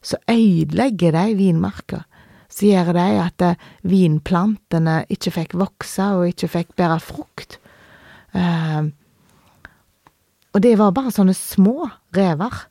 så 0.01 0.17
ødelegger 0.29 1.13
de 1.15 1.35
vinmarka. 1.37 2.03
Så 2.51 2.67
gjør 2.67 2.91
de 2.97 3.05
at 3.21 3.45
eh, 3.47 3.67
vinplantene 3.87 5.01
ikke 5.13 5.31
fikk 5.37 5.55
vokse 5.61 6.09
og 6.17 6.27
ikke 6.31 6.49
fikk 6.57 6.73
bære 6.79 6.99
frukt. 7.03 7.59
Eh, 8.35 8.89
og 10.51 10.63
det 10.63 10.75
var 10.79 10.91
bare 10.95 11.13
sånne 11.15 11.35
små 11.37 11.87
rever. 12.15 12.65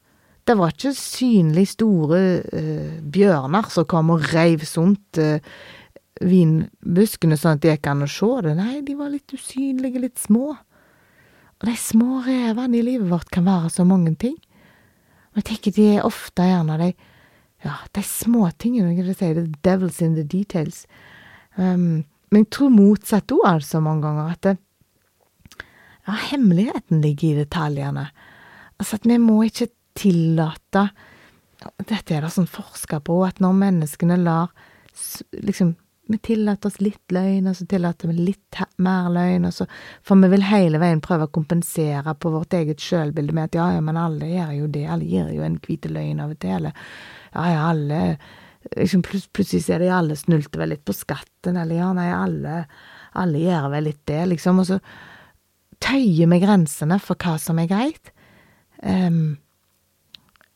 Det 0.45 0.57
var 0.59 0.73
ikke 0.75 0.93
synlig 0.97 1.69
store 1.77 2.21
eh, 2.53 2.97
bjørner 3.01 3.71
som 3.73 3.87
kom 3.88 4.12
og 4.12 4.27
reiv 4.35 4.66
sunt 4.69 5.21
eh, 5.21 5.40
vinbuskene 6.21 7.38
sånn 7.40 7.57
at 7.57 7.62
det 7.64 7.77
gikk 7.77 7.88
an 7.93 8.05
å 8.05 8.11
se 8.11 8.31
det. 8.45 8.57
Nei, 8.59 8.81
de 8.85 8.97
var 8.99 9.12
litt 9.12 9.33
usynlige, 9.33 10.03
litt 10.03 10.21
små. 10.21 10.53
Og 11.61 11.69
de 11.69 11.77
små 11.77 12.21
revene 12.27 12.81
i 12.81 12.85
livet 12.85 13.09
vårt 13.09 13.33
kan 13.33 13.47
være 13.49 13.73
så 13.73 13.87
mange 13.88 14.12
ting. 14.21 14.37
Og 15.31 15.40
jeg 15.40 15.49
tenker 15.53 15.77
de 15.77 15.87
er 15.95 16.09
ofte 16.09 16.45
gjerne 16.45 16.77
de 16.81 16.90
ja, 17.64 17.77
de 17.92 18.03
små 18.07 18.49
tingene, 18.59 18.94
det 18.94 19.05
kan 19.05 19.18
si 19.18 19.35
the 19.37 19.46
devils 19.66 20.01
in 20.03 20.16
the 20.16 20.25
details. 20.25 20.87
Um, 21.57 22.05
men 22.31 22.44
jeg 22.44 22.53
tror 22.55 22.73
motsatt 22.73 23.33
òg, 23.35 23.44
altså, 23.57 23.83
mange 23.85 24.07
ganger, 24.07 24.33
at 24.33 24.42
det, 24.46 24.57
ja, 26.07 26.16
hemmeligheten 26.31 27.03
ligger 27.05 27.29
i 27.29 27.44
detaljene. 27.44 28.09
Altså 28.81 28.96
at 28.96 29.07
vi 29.07 29.18
må 29.20 29.42
ikke 29.44 29.70
tillate 29.99 30.88
Dette 31.61 32.14
er 32.16 32.25
det 32.25 32.31
sånn 32.33 32.49
forska 32.49 33.03
på, 33.05 33.18
at 33.27 33.42
når 33.44 33.57
menneskene 33.59 34.16
lar 34.16 34.49
liksom 35.44 35.75
vi 36.11 36.18
tillater 36.18 36.66
oss 36.66 36.81
litt 36.83 37.12
løgn, 37.14 37.46
og 37.46 37.55
så 37.55 37.66
tillater 37.70 38.11
vi 38.11 38.25
litt 38.31 38.59
mer 38.83 39.11
løgn, 39.14 39.44
og 39.46 39.53
så 39.55 39.66
For 40.03 40.18
vi 40.18 40.31
vil 40.33 40.42
hele 40.49 40.81
veien 40.83 41.03
prøve 41.05 41.29
å 41.29 41.31
kompensere 41.31 42.14
på 42.18 42.33
vårt 42.35 42.57
eget 42.57 42.83
sjølbilde 42.83 43.37
med 43.37 43.51
at 43.51 43.59
ja, 43.61 43.66
ja, 43.77 43.85
men 43.85 44.01
alle 44.01 44.27
gjør 44.33 44.57
jo 44.57 44.70
det, 44.75 44.87
alle 44.90 45.07
gir 45.07 45.31
jo 45.37 45.44
en 45.46 45.61
hvit 45.62 45.87
løgn 45.87 46.25
av 46.25 46.33
og 46.35 46.40
til, 46.42 46.57
eller 46.57 46.88
ja, 47.35 47.49
ja, 47.53 47.64
alle 47.71 48.01
liksom 48.77 49.03
Plutselig 49.03 49.64
ser 49.64 49.81
de 49.81 49.88
alle 49.88 50.16
snulter 50.16 50.61
vel 50.61 50.75
litt 50.75 50.85
på 50.85 50.95
skatten, 50.95 51.57
eller 51.57 51.79
ja, 51.81 51.93
nei, 51.97 52.11
alle, 52.12 52.64
alle 53.19 53.40
gjør 53.40 53.71
vel 53.73 53.88
litt 53.88 54.03
det, 54.11 54.25
liksom, 54.35 54.61
og 54.61 54.69
så 54.69 54.81
tøyer 55.81 56.29
vi 56.29 56.40
grensene 56.43 56.99
for 57.01 57.16
hva 57.21 57.38
som 57.40 57.61
er 57.62 57.71
greit. 57.71 58.12
Um, 58.85 59.38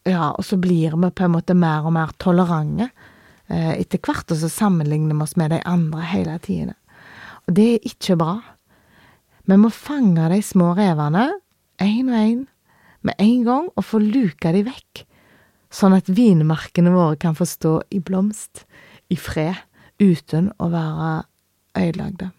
ja, 0.04 0.34
og 0.34 0.44
så 0.44 0.58
blir 0.60 0.96
vi 1.00 1.10
på 1.10 1.24
en 1.24 1.32
måte 1.32 1.56
mer 1.56 1.88
og 1.88 1.94
mer 1.96 2.12
tolerante 2.20 2.90
uh, 2.90 3.72
etter 3.72 4.00
hvert, 4.04 4.28
og 4.28 4.40
så 4.42 4.52
sammenligner 4.52 5.16
vi 5.16 5.24
oss 5.24 5.38
med 5.40 5.54
de 5.54 5.62
andre 5.68 6.04
hele 6.12 6.36
tiden. 6.44 6.74
Og 7.48 7.56
det 7.56 7.68
er 7.72 7.88
ikke 7.88 8.18
bra. 8.20 8.36
Vi 9.48 9.56
må 9.60 9.72
fange 9.72 10.28
de 10.32 10.42
små 10.44 10.72
revene, 10.76 11.30
én 11.82 12.12
og 12.12 12.20
én, 12.20 12.44
med 13.04 13.20
en 13.20 13.42
gang, 13.44 13.66
og 13.76 13.84
få 13.84 14.00
luka 14.00 14.52
de 14.54 14.62
vekk, 14.68 15.04
sånn 15.74 15.96
at 15.96 16.10
vinmarkene 16.10 16.92
våre 16.94 17.18
kan 17.20 17.36
få 17.36 17.46
stå 17.48 17.74
i 17.94 18.00
blomst, 18.04 18.64
i 19.10 19.18
fred, 19.18 19.58
uten 20.02 20.50
å 20.58 20.70
være 20.72 21.10
ødelagte. 21.78 22.30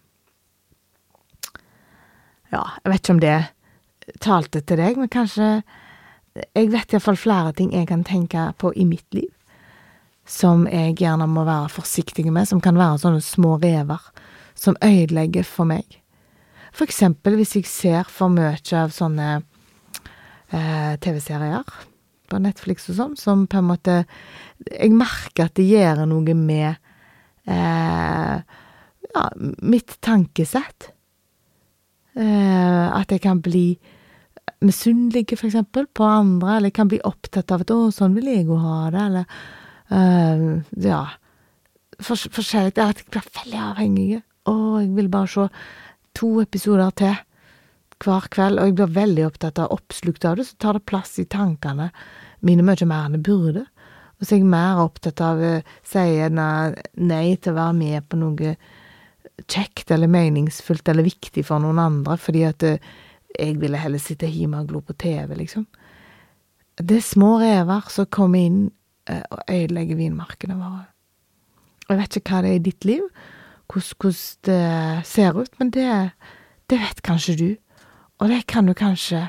Ja, 2.52 2.62
jeg 2.82 2.92
vet 2.92 3.02
ikke 3.02 3.16
om 3.16 3.22
det 3.24 3.38
talte 4.22 4.62
til 4.62 4.80
deg, 4.80 5.00
men 5.00 5.12
kanskje 5.12 5.62
Jeg 6.36 6.68
vet 6.68 6.92
iallfall 6.92 7.16
flere 7.16 7.52
ting 7.56 7.70
jeg 7.72 7.86
kan 7.88 8.02
tenke 8.04 8.42
på 8.60 8.68
i 8.76 8.84
mitt 8.84 9.06
liv 9.16 9.30
som 10.28 10.66
jeg 10.68 10.98
gjerne 11.00 11.24
må 11.30 11.46
være 11.46 11.70
forsiktig 11.72 12.26
med, 12.28 12.44
som 12.44 12.60
kan 12.60 12.76
være 12.76 12.98
sånne 13.00 13.22
små 13.24 13.54
rever 13.62 14.02
som 14.58 14.76
ødelegger 14.84 15.46
for 15.46 15.64
meg. 15.70 15.86
For 16.74 16.84
eksempel 16.84 17.38
hvis 17.38 17.54
jeg 17.56 17.70
ser 17.70 18.10
for 18.10 18.28
mye 18.28 18.58
av 18.76 18.92
sånne 18.92 19.28
eh, 20.50 20.98
TV-serier 21.00 21.64
på 22.28 22.40
Netflix 22.42 22.88
og 22.92 22.98
sånn, 22.98 23.16
som 23.20 23.46
på 23.50 23.60
en 23.60 23.70
måte 23.70 23.96
Jeg 24.70 24.92
merker 24.96 25.46
at 25.46 25.56
det 25.58 25.66
gjør 25.68 26.06
noe 26.08 26.34
med 26.34 26.76
eh, 27.46 28.36
ja, 29.14 29.24
mitt 29.62 29.98
tankesett. 30.00 30.90
Eh, 32.16 32.86
at 32.96 33.12
jeg 33.12 33.22
kan 33.24 33.42
bli 33.44 33.76
misunnelig, 34.64 35.36
for 35.36 35.50
eksempel, 35.50 35.86
på 35.86 36.04
andre, 36.08 36.56
eller 36.56 36.70
jeg 36.70 36.78
kan 36.78 36.88
bli 36.88 37.00
opptatt 37.04 37.52
av 37.52 37.66
at 37.66 37.70
'å, 37.70 37.90
sånn 37.92 38.14
vil 38.16 38.30
jeg 38.32 38.46
jo 38.46 38.56
ha 38.56 38.90
det', 38.90 39.06
eller 39.06 39.26
eh, 39.90 40.62
ja. 40.88 41.04
Forskjellig. 42.00 42.74
Det 42.74 42.82
er 42.82 42.88
at 42.92 42.98
jeg 43.00 43.10
blir 43.10 43.28
veldig 43.40 43.60
avhengig. 43.70 44.22
Å, 44.46 44.80
jeg 44.80 44.90
vil 44.96 45.08
bare 45.08 45.28
se 45.28 45.48
to 46.14 46.40
episoder 46.40 46.90
til 46.90 47.14
hver 48.02 48.28
kveld, 48.32 48.60
og 48.60 48.68
jeg 48.68 48.76
blir 48.78 48.92
veldig 48.96 49.24
opptatt 49.26 49.60
av 49.62 49.72
oppslukt 49.74 50.24
av 50.28 50.38
det, 50.38 50.46
så 50.48 50.58
tar 50.60 50.76
det 50.76 50.86
plass 50.88 51.16
i 51.22 51.26
tankene 51.30 51.90
mine 52.46 52.64
mye 52.66 52.88
mer 52.88 53.08
enn 53.08 53.16
det 53.16 53.24
burde. 53.26 53.64
Og 54.16 54.24
så 54.24 54.36
er 54.36 54.40
jeg 54.40 54.48
mer 54.52 54.80
opptatt 54.80 55.20
av 55.24 55.40
å 55.40 55.52
uh, 55.58 55.74
si 55.84 56.04
nei 56.30 57.26
til 57.36 57.52
å 57.52 57.56
være 57.56 57.76
med 57.76 58.06
på 58.08 58.20
noe 58.20 58.54
kjekt 59.44 59.90
eller 59.92 60.08
meningsfullt 60.08 60.88
eller 60.88 61.04
viktig 61.04 61.44
for 61.44 61.60
noen 61.60 61.80
andre, 61.82 62.16
fordi 62.20 62.46
at 62.48 62.64
uh, 62.64 62.78
jeg 63.36 63.58
ville 63.60 63.80
heller 63.80 64.00
sitte 64.00 64.30
hjemme 64.30 64.62
og 64.62 64.70
glo 64.70 64.80
på 64.84 64.96
TV, 64.96 65.34
liksom. 65.36 65.66
Det 66.76 66.98
er 66.98 67.04
små 67.04 67.38
rever 67.40 67.88
som 67.92 68.08
kommer 68.12 68.44
inn 68.44 68.66
Eh, 69.06 69.22
og 69.30 69.38
ødelegger 69.48 69.96
vinmarkene 69.96 70.56
våre. 70.58 70.86
Og 71.86 71.94
jeg 71.94 72.00
vet 72.00 72.16
ikke 72.18 72.32
hva 72.34 72.42
det 72.42 72.50
er 72.50 72.58
i 72.58 72.64
ditt 72.66 72.86
liv, 72.88 73.04
hvordan 73.70 74.16
det 74.48 75.06
ser 75.06 75.38
ut, 75.38 75.52
men 75.60 75.70
det, 75.70 75.90
det 76.70 76.80
vet 76.82 77.02
kanskje 77.06 77.36
du. 77.38 77.48
Og 78.20 78.28
det 78.32 78.46
kan 78.46 78.66
du 78.66 78.74
kanskje 78.74 79.28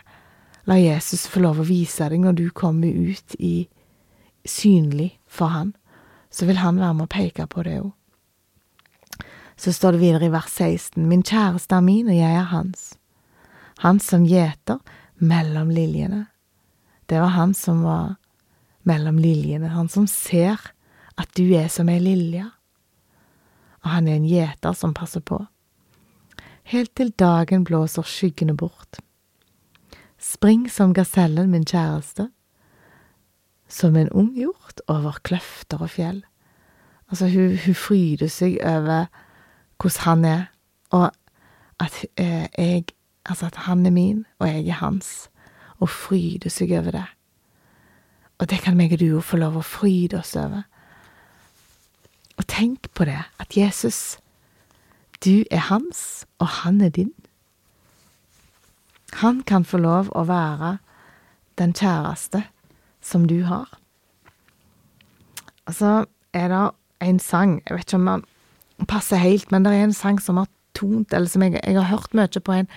la 0.68 0.78
Jesus 0.80 1.28
få 1.28 1.42
lov 1.44 1.62
å 1.62 1.68
vise 1.68 2.08
deg 2.12 2.22
når 2.24 2.38
du 2.38 2.46
kommer 2.56 2.88
ut 2.88 3.36
i 3.40 3.68
synlig 4.48 5.18
for 5.28 5.52
han. 5.52 5.74
Så 6.30 6.48
vil 6.48 6.60
han 6.60 6.80
være 6.80 6.96
med 6.96 7.08
å 7.08 7.12
peke 7.12 7.48
på 7.48 7.64
det 7.68 7.80
òg. 7.82 7.92
Så 9.58 9.74
står 9.74 9.96
det 9.96 10.04
videre 10.04 10.28
i 10.28 10.34
vers 10.34 10.52
16, 10.54 11.08
Min 11.10 11.24
kjæreste 11.26 11.76
er 11.76 11.82
min, 11.82 12.10
og 12.12 12.14
jeg 12.14 12.36
er 12.36 12.50
hans. 12.52 12.92
Han 13.82 14.00
som 14.00 14.26
gjeter 14.28 14.78
mellom 15.18 15.72
liljene. 15.74 16.28
Det 17.10 17.20
var 17.24 17.34
han 17.34 17.54
som 17.58 17.82
var 17.84 18.18
mellom 18.86 19.18
liljene, 19.20 19.72
han 19.74 19.90
som 19.90 20.06
ser 20.08 20.62
at 21.18 21.32
du 21.36 21.56
er 21.58 21.68
som 21.74 21.90
ei 21.90 21.98
lilje, 22.00 22.46
og 23.82 23.90
han 23.90 24.08
er 24.08 24.20
en 24.20 24.28
gjeter 24.30 24.76
som 24.78 24.94
passer 24.94 25.24
på. 25.26 25.40
Helt 26.68 26.92
til 27.00 27.14
dagen 27.16 27.64
blåser 27.64 28.04
skyggene 28.04 28.52
bort. 28.58 29.00
Spring 30.20 30.66
som 30.72 30.92
gasellen, 30.94 31.52
min 31.52 31.64
kjæreste, 31.64 32.28
som 33.68 33.96
en 33.96 34.10
ung 34.12 34.34
hjort 34.36 34.82
over 34.88 35.20
kløfter 35.24 35.80
og 35.80 35.94
fjell. 35.96 36.26
Altså, 37.08 37.30
hun, 37.32 37.56
hun 37.66 37.76
fryder 37.76 38.28
seg 38.28 38.58
over 38.64 39.08
hvordan 39.80 40.04
han 40.04 40.26
er, 40.26 40.44
og 40.92 41.12
at 41.80 42.06
eh, 42.18 42.48
jeg 42.58 42.84
Altså 43.28 43.46
at 43.46 43.56
han 43.56 43.86
er 43.86 43.92
min, 43.92 44.26
og 44.40 44.48
jeg 44.48 44.68
er 44.68 44.80
hans, 44.80 45.30
og 45.80 45.90
fryder 45.90 46.50
seg 46.50 46.72
over 46.72 46.92
det. 46.92 47.04
Og 48.40 48.50
det 48.50 48.62
kan 48.64 48.78
meg 48.78 48.94
og 48.94 49.00
du 49.00 49.06
jo 49.06 49.20
få 49.20 49.38
lov 49.38 49.58
å 49.60 49.66
fryde 49.66 50.16
oss 50.16 50.32
over. 50.40 50.64
Og 52.38 52.48
tenk 52.48 52.88
på 52.96 53.04
det, 53.04 53.20
at 53.40 53.58
Jesus, 53.58 54.16
du 55.26 55.44
er 55.52 55.70
hans, 55.70 56.26
og 56.40 56.48
han 56.62 56.82
er 56.82 56.90
din. 56.90 57.14
Han 59.22 59.42
kan 59.48 59.66
få 59.66 59.80
lov 59.82 60.12
å 60.12 60.26
være 60.28 60.78
den 61.58 61.74
kjæreste 61.74 62.44
som 63.02 63.26
du 63.28 63.42
har. 63.48 63.70
Og 65.68 65.76
så 65.76 65.94
er 66.34 66.52
det 66.52 66.64
en 67.04 67.20
sang, 67.20 67.62
jeg 67.66 67.76
vet 67.78 67.88
ikke 67.88 68.00
om 68.02 68.10
den 68.12 68.88
passer 68.88 69.22
helt, 69.22 69.52
men 69.52 69.66
det 69.66 69.74
er 69.74 69.88
en 69.88 69.96
sang 69.96 70.22
som 70.22 70.38
har 70.42 70.50
tont, 70.78 71.14
eller 71.14 71.30
som 71.30 71.44
jeg, 71.44 71.58
jeg 71.64 71.78
har 71.78 71.90
hørt 71.90 72.14
mye 72.18 72.44
på 72.44 72.54
en 72.54 72.70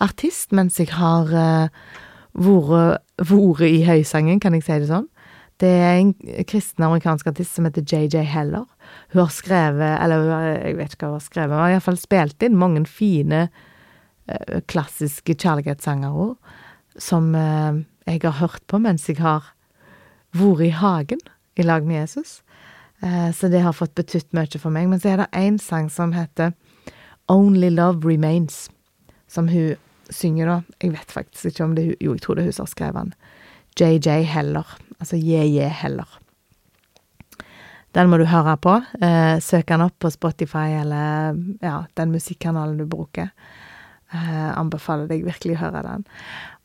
artist 0.00 0.54
mens 0.56 0.78
jeg 0.80 0.92
har 0.94 1.30
uh, 1.34 1.68
vært 2.38 3.64
i 3.66 3.82
høysangen, 3.84 4.40
kan 4.40 4.54
jeg 4.54 4.66
si 4.66 4.78
det 4.78 4.90
sånn. 4.90 5.08
Det 5.60 5.68
er 5.68 5.98
en 5.98 6.14
kristen 6.48 6.86
amerikansk 6.86 7.26
artist 7.28 7.56
som 7.56 7.66
heter 7.68 7.84
JJ 7.84 8.22
Heller. 8.30 8.64
Hun 9.12 9.24
har 9.24 9.32
skrevet, 9.34 9.96
eller 9.98 10.28
jeg 10.60 10.76
vet 10.78 10.94
ikke 10.94 11.06
hva 11.06 11.14
hun 11.14 11.18
har 11.18 11.26
skrevet, 11.26 11.50
men 11.50 11.62
har 11.64 11.74
iallfall 11.74 11.98
spilt 11.98 12.46
inn 12.46 12.58
mange 12.58 12.84
fine, 12.86 13.46
uh, 14.30 14.60
klassiske 14.70 15.34
kjærlighetssanger 15.34 16.20
òg, 16.26 16.36
som 17.00 17.32
uh, 17.34 17.80
jeg 18.06 18.22
har 18.22 18.38
hørt 18.38 18.62
på 18.70 18.78
mens 18.82 19.08
jeg 19.10 19.18
har 19.22 19.50
vært 20.36 20.66
i 20.68 20.70
hagen 20.78 21.24
i 21.58 21.66
lag 21.66 21.86
med 21.86 22.04
Jesus. 22.04 22.40
Uh, 23.02 23.32
så 23.34 23.50
det 23.50 23.64
har 23.64 23.74
fått 23.74 23.96
betydd 23.98 24.30
mye 24.36 24.62
for 24.62 24.70
meg. 24.70 24.86
Men 24.92 25.02
så 25.02 25.14
er 25.14 25.24
det 25.24 25.30
én 25.34 25.58
sang 25.58 25.90
som 25.90 26.14
heter 26.14 26.54
Only 27.30 27.70
Love 27.74 28.06
Remains, 28.06 28.68
som 29.26 29.50
hun 29.50 29.74
synger, 30.10 30.46
da. 30.46 30.56
Jeg 30.82 30.94
vet 30.94 31.18
faktisk 31.18 31.50
ikke 31.50 31.66
om 31.66 31.74
det 31.74 31.84
er 31.84 31.92
hun 31.92 32.00
Jo, 32.00 32.14
jeg 32.14 32.22
tror 32.22 32.38
det 32.38 32.42
er 32.42 32.50
hun 32.50 32.58
som 32.58 32.66
har 32.66 32.74
skrevet 32.74 33.02
den. 33.02 33.14
JJ 33.80 34.22
Heller, 34.30 34.76
altså 34.98 35.16
JJ 35.16 35.70
Heller. 35.82 36.19
Den 37.96 38.10
må 38.10 38.20
du 38.20 38.26
høre 38.30 38.54
på. 38.62 38.76
Eh, 39.02 39.40
søk 39.42 39.66
den 39.72 39.82
opp 39.82 39.96
på 39.98 40.10
Spotify 40.14 40.68
eller 40.78 41.34
ja, 41.62 41.82
den 41.98 42.12
musikkanalen 42.14 42.78
du 42.78 42.86
bruker. 42.86 43.32
Eh, 44.14 44.50
anbefaler 44.54 45.10
deg 45.10 45.24
virkelig 45.26 45.56
å 45.56 45.64
høre 45.64 45.82
den. 45.86 46.06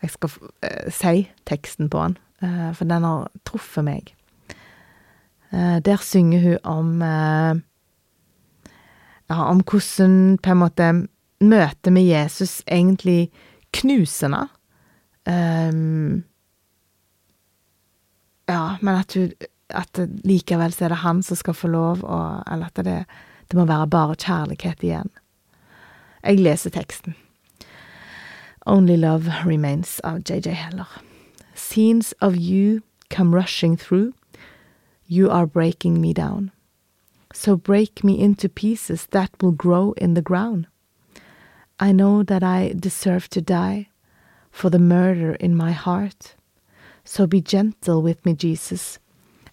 Jeg 0.06 0.14
skal 0.14 0.36
eh, 0.66 0.92
si 0.94 1.26
teksten 1.50 1.90
på 1.94 2.04
den, 2.04 2.18
eh, 2.46 2.70
for 2.78 2.90
den 2.90 3.08
har 3.08 3.32
truffet 3.48 3.88
meg. 3.88 4.14
Eh, 5.50 5.80
der 5.86 6.02
synger 6.02 6.46
hun 6.46 6.60
om 6.76 7.02
eh, 7.06 7.64
Ja, 9.26 9.48
om 9.50 9.64
hvordan 9.66 10.38
på 10.38 10.52
en 10.54 10.60
måte 10.62 10.88
møtet 11.42 11.90
med 11.94 12.06
Jesus 12.06 12.60
egentlig 12.70 13.32
knuser 13.74 14.30
henne. 14.30 14.44
Ja, 18.46 18.78
men 18.86 19.00
at 19.02 19.16
hun 19.18 19.32
At 19.76 20.00
likevel 20.24 20.74
så 20.74 20.86
er 20.86 20.94
det 20.94 21.04
han 21.04 21.22
som 21.24 21.38
skal 21.38 21.54
få 21.54 21.68
lov, 21.68 22.04
og 22.04 22.44
Eller 22.52 22.66
at 22.66 22.86
det, 22.86 23.06
det 23.52 23.60
må 23.60 23.66
være 23.66 23.88
bare 23.88 24.16
kjærlighet 24.16 24.84
igjen. 24.84 25.10
Jeg 26.24 26.40
leser 26.40 26.70
teksten. 26.70 27.16
Only 28.66 28.96
Love 28.98 29.30
Remains 29.46 30.00
av 30.04 30.24
JJ 30.26 30.50
Heller. 30.50 31.02
Scenes 31.54 32.14
of 32.22 32.36
you 32.36 32.82
come 33.10 33.36
rushing 33.36 33.78
through. 33.78 34.14
You 35.08 35.30
are 35.30 35.46
breaking 35.46 36.02
me 36.02 36.14
down. 36.14 36.52
So 37.34 37.56
break 37.56 38.04
me 38.04 38.20
into 38.20 38.50
pieces 38.50 39.06
that 39.08 39.30
will 39.42 39.52
grow 39.52 39.94
in 39.98 40.16
the 40.16 40.22
ground. 40.22 40.66
I 41.80 41.92
know 41.92 42.24
that 42.24 42.44
I 42.44 42.74
deserve 42.76 43.30
to 43.30 43.42
die 43.42 43.90
for 44.52 44.70
the 44.70 44.80
murder 44.80 45.34
in 45.34 45.56
my 45.56 45.74
heart. 45.74 46.36
So 47.04 47.28
be 47.28 47.42
gentle 47.42 48.02
with 48.02 48.26
me, 48.26 48.34
Jesus, 48.34 48.98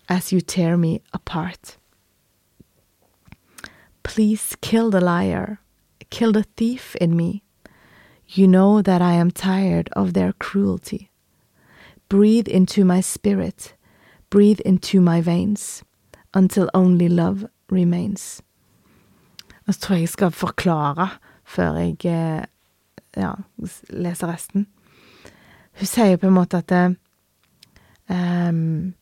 as 0.09 0.33
you 0.33 0.41
tear 0.41 0.77
me 0.77 1.01
apart. 1.13 1.77
Please 4.03 4.57
kill 4.61 4.91
the 4.91 5.01
liar, 5.01 5.61
kill 6.11 6.33
the 6.33 6.45
thief 6.57 6.97
in 6.97 7.17
me. 7.17 7.43
You 8.27 8.49
know 8.49 8.83
that 8.83 9.03
I 9.03 9.13
am 9.13 9.31
tired 9.31 9.89
of 9.93 10.13
their 10.13 10.33
cruelty. 10.33 11.11
Breathe 12.09 12.49
into 12.49 12.85
my 12.85 13.01
spirit, 13.01 13.75
breathe 14.31 14.61
into 14.61 15.01
my 15.01 15.21
veins, 15.21 15.83
until 16.35 16.69
only 16.75 17.09
love 17.09 17.47
remains. 17.71 18.43
Og 19.69 19.75
tror 19.79 19.95
jeg 19.95 20.01
jeg 20.01 20.09
skal 20.09 20.31
forklare 20.31 21.09
før 21.45 21.77
jeg 21.77 22.05
eh, 22.05 22.45
ja, 23.17 23.33
leser 23.89 24.33
resten. 24.33 24.67
Hun 25.79 25.87
sier 25.87 26.17
på 26.17 26.27
en 26.27 26.37
måte 26.37 26.59
at 26.59 26.73
um, 28.11 28.95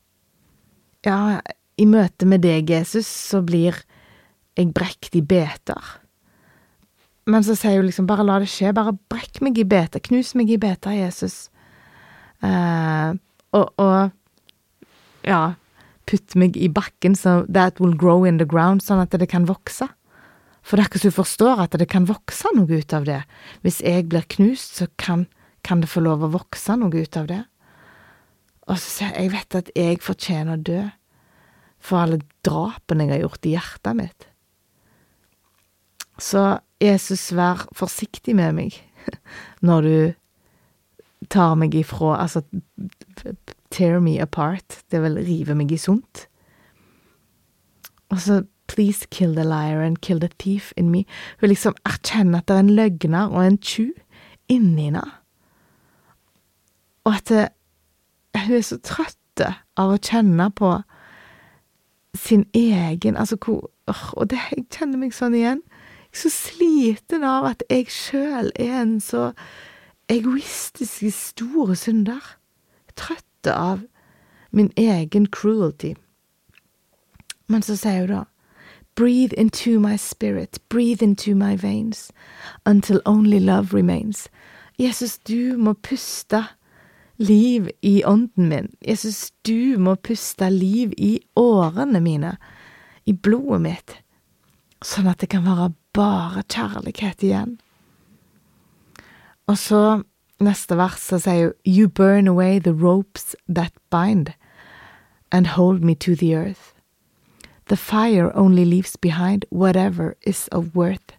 Ja, 1.07 1.41
i 1.81 1.87
møte 1.89 2.29
med 2.29 2.43
deg, 2.45 2.69
Jesus, 2.71 3.09
så 3.09 3.41
blir 3.45 3.79
jeg 4.59 4.73
brekt 4.77 5.17
i 5.17 5.23
beter. 5.25 5.81
Men 7.31 7.45
så 7.47 7.55
sier 7.57 7.79
hun 7.79 7.89
liksom 7.89 8.09
bare 8.09 8.27
la 8.27 8.41
det 8.43 8.51
skje, 8.53 8.75
bare 8.77 8.97
brekk 9.13 9.41
meg 9.45 9.59
i 9.61 9.67
beter, 9.69 10.03
knus 10.05 10.35
meg 10.37 10.51
i 10.53 10.59
beter, 10.61 10.93
Jesus. 10.99 11.49
Uh, 12.45 13.17
og, 13.57 13.73
og 13.81 15.27
ja, 15.27 15.55
putt 16.09 16.37
meg 16.41 16.57
i 16.57 16.69
bakken 16.73 17.17
så 17.17 17.43
that 17.49 17.81
will 17.81 17.97
grow 17.97 18.27
in 18.29 18.41
the 18.41 18.49
ground, 18.49 18.85
sånn 18.85 19.03
at 19.03 19.15
det 19.17 19.31
kan 19.33 19.49
vokse. 19.49 19.89
For 20.61 20.77
det 20.77 20.85
er 20.85 20.91
ikke 20.91 21.03
så 21.03 21.13
du 21.13 21.17
forstår 21.17 21.63
at 21.65 21.77
det 21.81 21.89
kan 21.93 22.09
vokse 22.09 22.51
noe 22.57 22.81
ut 22.83 22.93
av 22.97 23.07
det. 23.09 23.23
Hvis 23.65 23.81
jeg 23.85 24.09
blir 24.13 24.27
knust, 24.37 24.77
så 24.81 24.91
kan, 25.01 25.25
kan 25.65 25.81
det 25.81 25.89
få 25.93 26.05
lov 26.05 26.27
å 26.27 26.35
vokse 26.35 26.77
noe 26.77 26.93
ut 26.93 27.17
av 27.17 27.31
det. 27.31 27.41
Og 28.71 28.79
så 28.79 28.87
sier 28.87 29.13
jeg, 29.13 29.27
jeg 29.27 29.33
vet 29.35 29.59
at 29.59 29.71
jeg 29.77 30.03
fortjener 30.05 30.57
å 30.57 30.65
dø 30.71 30.81
for 31.81 32.05
alle 32.05 32.21
drapene 32.47 33.09
jeg 33.09 33.17
har 33.17 33.25
gjort 33.25 33.49
i 33.49 33.55
hjertet 33.57 33.99
mitt. 33.99 34.27
Så 36.21 36.45
Jesus, 36.81 37.31
vær 37.37 37.65
forsiktig 37.77 38.37
med 38.37 38.55
meg 38.57 38.77
når 39.67 39.89
du 39.89 39.97
tar 41.33 41.57
meg 41.59 41.75
ifra 41.77 42.19
Altså, 42.21 42.43
tear 43.71 44.01
me 44.01 44.19
apart. 44.21 44.83
Det 44.91 45.03
vil 45.03 45.21
rive 45.25 45.57
meg 45.57 45.73
i 45.73 45.81
sunt. 45.81 46.27
Og 48.11 48.21
så 48.21 48.43
Please 48.71 49.05
kill 49.11 49.35
the 49.35 49.43
liar 49.43 49.83
and 49.83 50.01
kill 50.01 50.21
the 50.21 50.29
thief 50.39 50.73
in 50.77 50.93
me. 50.93 51.05
Hun 51.41 51.49
liksom 51.51 51.75
erkjenner 51.85 52.39
at 52.39 52.47
det 52.47 52.55
er 52.55 52.61
en 52.61 52.77
løgner 52.77 53.33
og 53.35 53.43
en 53.43 53.57
tjuv 53.59 53.97
inni 54.47 54.85
henne. 54.85 55.03
Og 57.03 57.17
at 57.17 57.33
det, 57.33 57.49
hun 58.37 58.57
er 58.57 58.65
så 58.67 58.79
trøtt 58.85 59.45
av 59.77 59.95
å 59.95 59.99
kjenne 59.99 60.51
på 60.51 60.75
sin 62.15 62.45
egen 62.55 63.17
Altså 63.17 63.37
hvor 63.37 63.71
Og 64.15 64.31
det, 64.31 64.39
jeg 64.51 64.67
kjenner 64.71 64.99
meg 64.99 65.15
sånn 65.15 65.35
igjen. 65.35 65.63
Jeg 66.11 66.13
er 66.13 66.21
så 66.21 66.31
sliten 66.31 67.25
av 67.27 67.47
at 67.49 67.63
jeg 67.71 67.89
sjøl 67.91 68.53
er 68.55 68.77
en 68.83 69.01
så 69.03 69.33
egoistisk 70.11 71.09
stor 71.15 71.75
synder. 71.75 72.37
Trøtt 72.95 73.51
av 73.51 73.83
min 74.51 74.71
egen 74.77 75.27
cruelty. 75.27 75.95
Men 77.49 77.63
så 77.67 77.75
sier 77.77 78.07
hun 78.07 78.15
da 78.15 78.25
Breathe 78.95 79.33
into 79.33 79.81
my 79.81 79.97
spirit, 79.97 80.59
breathe 80.69 81.03
into 81.03 81.35
my 81.35 81.57
veins, 81.57 82.13
until 82.67 83.01
only 83.07 83.39
love 83.39 83.73
remains. 83.73 84.29
Jesus, 84.79 85.19
du 85.19 85.57
må 85.57 85.73
puste 85.73 86.45
liv 87.21 87.69
i 87.81 88.05
ånden 88.05 88.49
min. 88.49 88.69
Jesus, 88.81 89.33
du 89.43 89.79
må 89.79 89.95
puste 89.95 90.51
liv 90.51 90.93
i 90.97 91.21
årene 91.37 92.01
mine, 92.01 92.37
i 93.05 93.13
blodet 93.13 93.61
mitt, 93.61 93.97
sånn 94.85 95.11
at 95.11 95.21
det 95.21 95.29
kan 95.35 95.45
være 95.45 95.73
bare 95.97 96.43
kjærlighet 96.49 97.25
igjen. 97.27 97.59
Og 99.51 99.59
så, 99.59 100.03
neste 100.41 100.79
vers, 100.81 101.03
så 101.03 101.21
sier 101.21 101.53
hun 101.53 101.57
You 101.67 101.89
burn 101.89 102.29
away 102.29 102.59
the 102.59 102.73
ropes 102.73 103.37
that 103.49 103.73
bind, 103.91 104.33
and 105.31 105.47
hold 105.57 105.85
me 105.85 105.95
to 105.95 106.17
the 106.17 106.35
earth. 106.35 106.75
The 107.67 107.77
fire 107.77 108.33
only 108.35 108.65
leaves 108.65 108.97
behind 108.97 109.45
whatever 109.51 110.17
is 110.27 110.49
of 110.49 110.75
worth. 110.75 111.13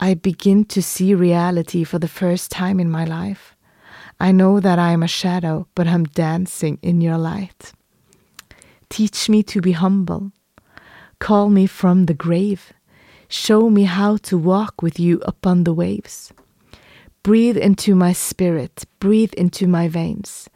I 0.00 0.14
begin 0.14 0.64
to 0.66 0.82
see 0.82 1.14
reality 1.14 1.84
for 1.84 1.98
the 1.98 2.08
first 2.08 2.50
time 2.50 2.80
in 2.80 2.90
my 2.90 3.04
life. 3.04 3.53
I 4.20 4.32
know 4.32 4.60
that 4.60 4.78
I 4.78 4.92
am 4.92 5.02
a 5.02 5.08
shadow, 5.08 5.66
but 5.74 5.86
I'm 5.86 6.04
dancing 6.04 6.78
in 6.82 7.00
your 7.00 7.18
light. 7.18 7.72
Teach 8.88 9.28
me 9.28 9.42
to 9.44 9.60
be 9.60 9.72
humble. 9.72 10.32
Call 11.18 11.48
me 11.48 11.66
from 11.66 12.06
the 12.06 12.14
grave. 12.14 12.72
Show 13.28 13.70
me 13.70 13.84
how 13.84 14.16
to 14.18 14.38
walk 14.38 14.82
with 14.82 15.00
you 15.00 15.20
upon 15.26 15.64
the 15.64 15.72
waves. 15.72 16.32
Breathe 17.22 17.56
into 17.56 17.94
my 17.94 18.12
spirit, 18.12 18.84
breathe 19.00 19.32
into 19.34 19.66
my 19.66 19.88
veins, 19.88 20.48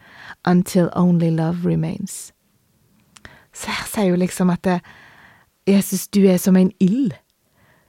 until 0.44 0.90
only 0.92 1.30
love 1.30 1.64
remains. 1.64 2.32
Så 3.52 3.70
her 3.70 3.86
sier 3.86 4.10
jo 4.12 4.16
liksom 4.16 4.50
at 4.50 4.64
det, 4.64 4.80
Jesus, 5.66 6.08
du 6.08 6.20
er 6.26 6.36
som 6.36 6.56
en 6.56 6.70
ild 6.80 7.14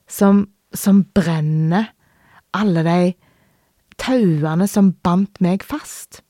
som, 0.07 0.47
som 0.73 1.03
brenner 1.03 1.91
alle 2.53 2.83
de 2.83 3.13
tauene 3.99 4.67
som 4.67 4.93
bandt 5.03 5.41
meg 5.43 5.63
fast. 5.63 6.21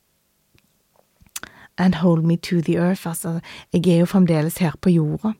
And 1.78 2.00
hold 2.02 2.24
me 2.24 2.36
to 2.36 2.60
the 2.60 2.76
earth. 2.76 3.06
Altså, 3.08 3.40
jeg 3.72 3.86
er 3.88 4.02
jo 4.02 4.10
fremdeles 4.10 4.58
her 4.60 4.76
på 4.80 4.92
jorda. 4.92 5.32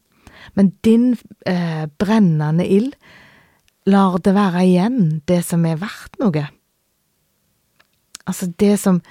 Men 0.54 0.72
din 0.84 1.18
eh, 1.46 1.86
brennende 1.98 2.66
ild 2.66 2.94
lar 3.86 4.18
det 4.24 4.34
være 4.34 4.64
igjen 4.64 5.20
det 5.28 5.42
som 5.44 5.64
er 5.66 5.80
verdt 5.80 6.16
noe. 6.20 6.46
Altså 8.26 8.52
det 8.60 8.78
som 8.80 9.02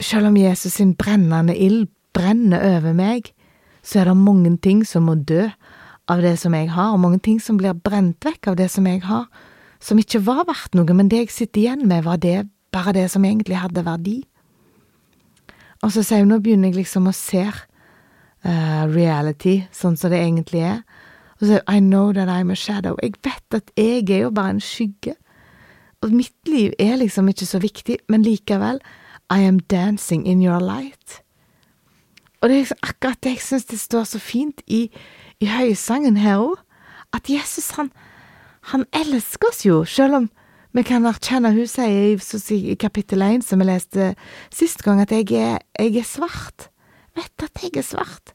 Selv 0.00 0.26
om 0.26 0.36
Jesus 0.36 0.74
sin 0.76 0.90
brennende 0.94 1.54
ild 1.56 1.86
brenner 2.12 2.60
over 2.76 2.92
meg, 2.92 3.30
så 3.82 4.02
er 4.02 4.10
det 4.10 4.16
mange 4.16 4.50
ting 4.60 4.82
som 4.84 5.06
må 5.08 5.14
dø 5.14 5.46
av 6.12 6.20
det 6.20 6.34
som 6.38 6.52
jeg 6.52 6.68
har, 6.68 6.90
og 6.92 7.00
mange 7.00 7.18
ting 7.24 7.38
som 7.40 7.56
blir 7.56 7.72
brent 7.72 8.20
vekk 8.20 8.50
av 8.52 8.58
det 8.60 8.66
som 8.70 8.84
jeg 8.84 9.00
har, 9.08 9.24
som 9.82 9.98
ikke 10.00 10.22
var 10.24 10.44
verdt 10.48 10.76
noe, 10.76 10.96
men 10.96 11.10
det 11.12 11.26
jeg 11.26 11.34
sitter 11.34 11.62
igjen 11.62 11.86
med, 11.88 12.04
var 12.06 12.20
det, 12.22 12.46
bare 12.72 12.94
det 12.96 13.06
som 13.12 13.24
egentlig 13.24 13.58
hadde 13.60 13.84
verdi. 13.86 14.18
Og 15.84 15.92
så 15.92 16.02
sier 16.04 16.24
hun, 16.24 16.32
nå 16.32 16.40
begynner 16.44 16.72
jeg 16.72 16.80
liksom 16.80 17.08
å 17.08 17.14
se 17.16 17.44
uh, 17.46 18.84
reality 18.90 19.60
sånn 19.74 19.98
som 20.00 20.12
det 20.12 20.22
egentlig 20.22 20.64
er. 20.66 20.80
Og 21.36 21.44
så 21.44 21.50
sier 21.50 21.62
hun, 21.62 21.76
I 21.76 21.80
know 21.84 22.12
that 22.16 22.32
I'm 22.32 22.52
a 22.52 22.56
shadow. 22.58 22.96
Jeg 23.02 23.20
vet 23.24 23.60
at 23.60 23.70
jeg 23.76 24.08
er 24.08 24.26
jo 24.26 24.32
bare 24.34 24.56
en 24.56 24.64
skygge. 24.64 25.16
Og 26.04 26.12
mitt 26.12 26.50
liv 26.50 26.72
er 26.78 26.98
liksom 27.00 27.28
ikke 27.28 27.48
så 27.48 27.60
viktig, 27.62 28.00
men 28.08 28.24
likevel, 28.24 28.80
I 29.32 29.42
am 29.42 29.58
dancing 29.58 30.26
in 30.26 30.42
your 30.42 30.60
light. 30.60 31.20
Og 32.40 32.48
det 32.48 32.54
er 32.54 32.60
liksom 32.60 32.82
akkurat 32.82 33.22
det 33.24 33.30
jeg 33.36 33.42
syns 33.42 33.64
det 33.64 33.78
står 33.80 34.04
så 34.04 34.18
fint 34.22 34.60
i, 34.66 34.86
i 35.40 35.48
høysangen 35.50 36.16
her 36.20 36.42
òg, 36.44 36.60
at 37.16 37.30
Jesus, 37.30 37.70
han, 37.78 37.90
han 38.72 38.86
elsker 38.96 39.50
oss 39.50 39.64
jo, 39.66 39.82
selv 39.86 40.20
om 40.20 40.30
vi 40.76 40.82
kan 40.84 41.06
erkjenne 41.08 41.54
Hun 41.54 41.68
sier 41.70 42.16
i, 42.52 42.74
kapittel 42.76 43.22
1, 43.24 43.44
som 43.46 43.62
vi 43.62 43.68
leste 43.68 44.10
sist 44.52 44.82
gang, 44.84 45.00
at 45.00 45.12
jeg 45.14 45.30
er, 45.32 45.62
jeg 45.80 46.02
er 46.02 46.08
svart. 46.08 46.68
Vet 47.16 47.46
at 47.46 47.62
jeg 47.62 47.78
er 47.80 47.86
svart. 47.86 48.34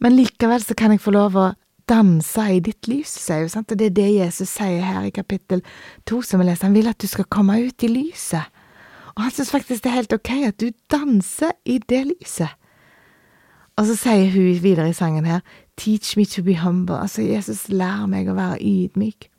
Men 0.00 0.14
likevel 0.14 0.62
så 0.62 0.76
kan 0.78 0.94
jeg 0.94 1.02
få 1.02 1.12
lov 1.16 1.36
å 1.36 1.48
danse 1.90 2.44
i 2.54 2.60
ditt 2.62 2.86
lys, 2.86 3.10
sier 3.18 3.48
hun, 3.48 3.64
og 3.66 3.74
det 3.74 3.88
er 3.88 3.96
det 3.96 4.08
Jesus 4.14 4.52
sier 4.54 4.84
her 4.86 5.08
i 5.08 5.14
kapittel 5.14 5.64
to 6.06 6.20
som 6.22 6.40
vi 6.40 6.46
leser. 6.46 6.68
Han 6.68 6.76
vil 6.78 6.90
at 6.90 7.02
du 7.02 7.10
skal 7.10 7.26
komme 7.26 7.58
ut 7.66 7.82
i 7.82 7.90
lyset, 7.90 8.46
og 9.16 9.24
han 9.26 9.34
syns 9.34 9.50
faktisk 9.50 9.82
det 9.82 9.90
er 9.90 9.98
helt 9.98 10.14
ok 10.14 10.30
at 10.46 10.62
du 10.62 10.70
danser 10.92 11.56
i 11.66 11.80
det 11.82 12.04
lyset. 12.12 12.54
Og 13.80 13.88
så 13.88 13.96
sier 13.98 14.30
hun 14.30 14.62
videre 14.62 14.90
i 14.92 14.96
sangen 14.96 15.26
her, 15.26 15.42
teach 15.80 16.16
me 16.16 16.26
to 16.26 16.42
be 16.42 16.54
humble, 16.60 16.98
altså 17.00 17.24
Jesus, 17.24 17.68
lær 17.72 18.04
meg 18.10 18.28
å 18.28 18.36
være 18.36 18.60
ydmyk. 18.60 19.30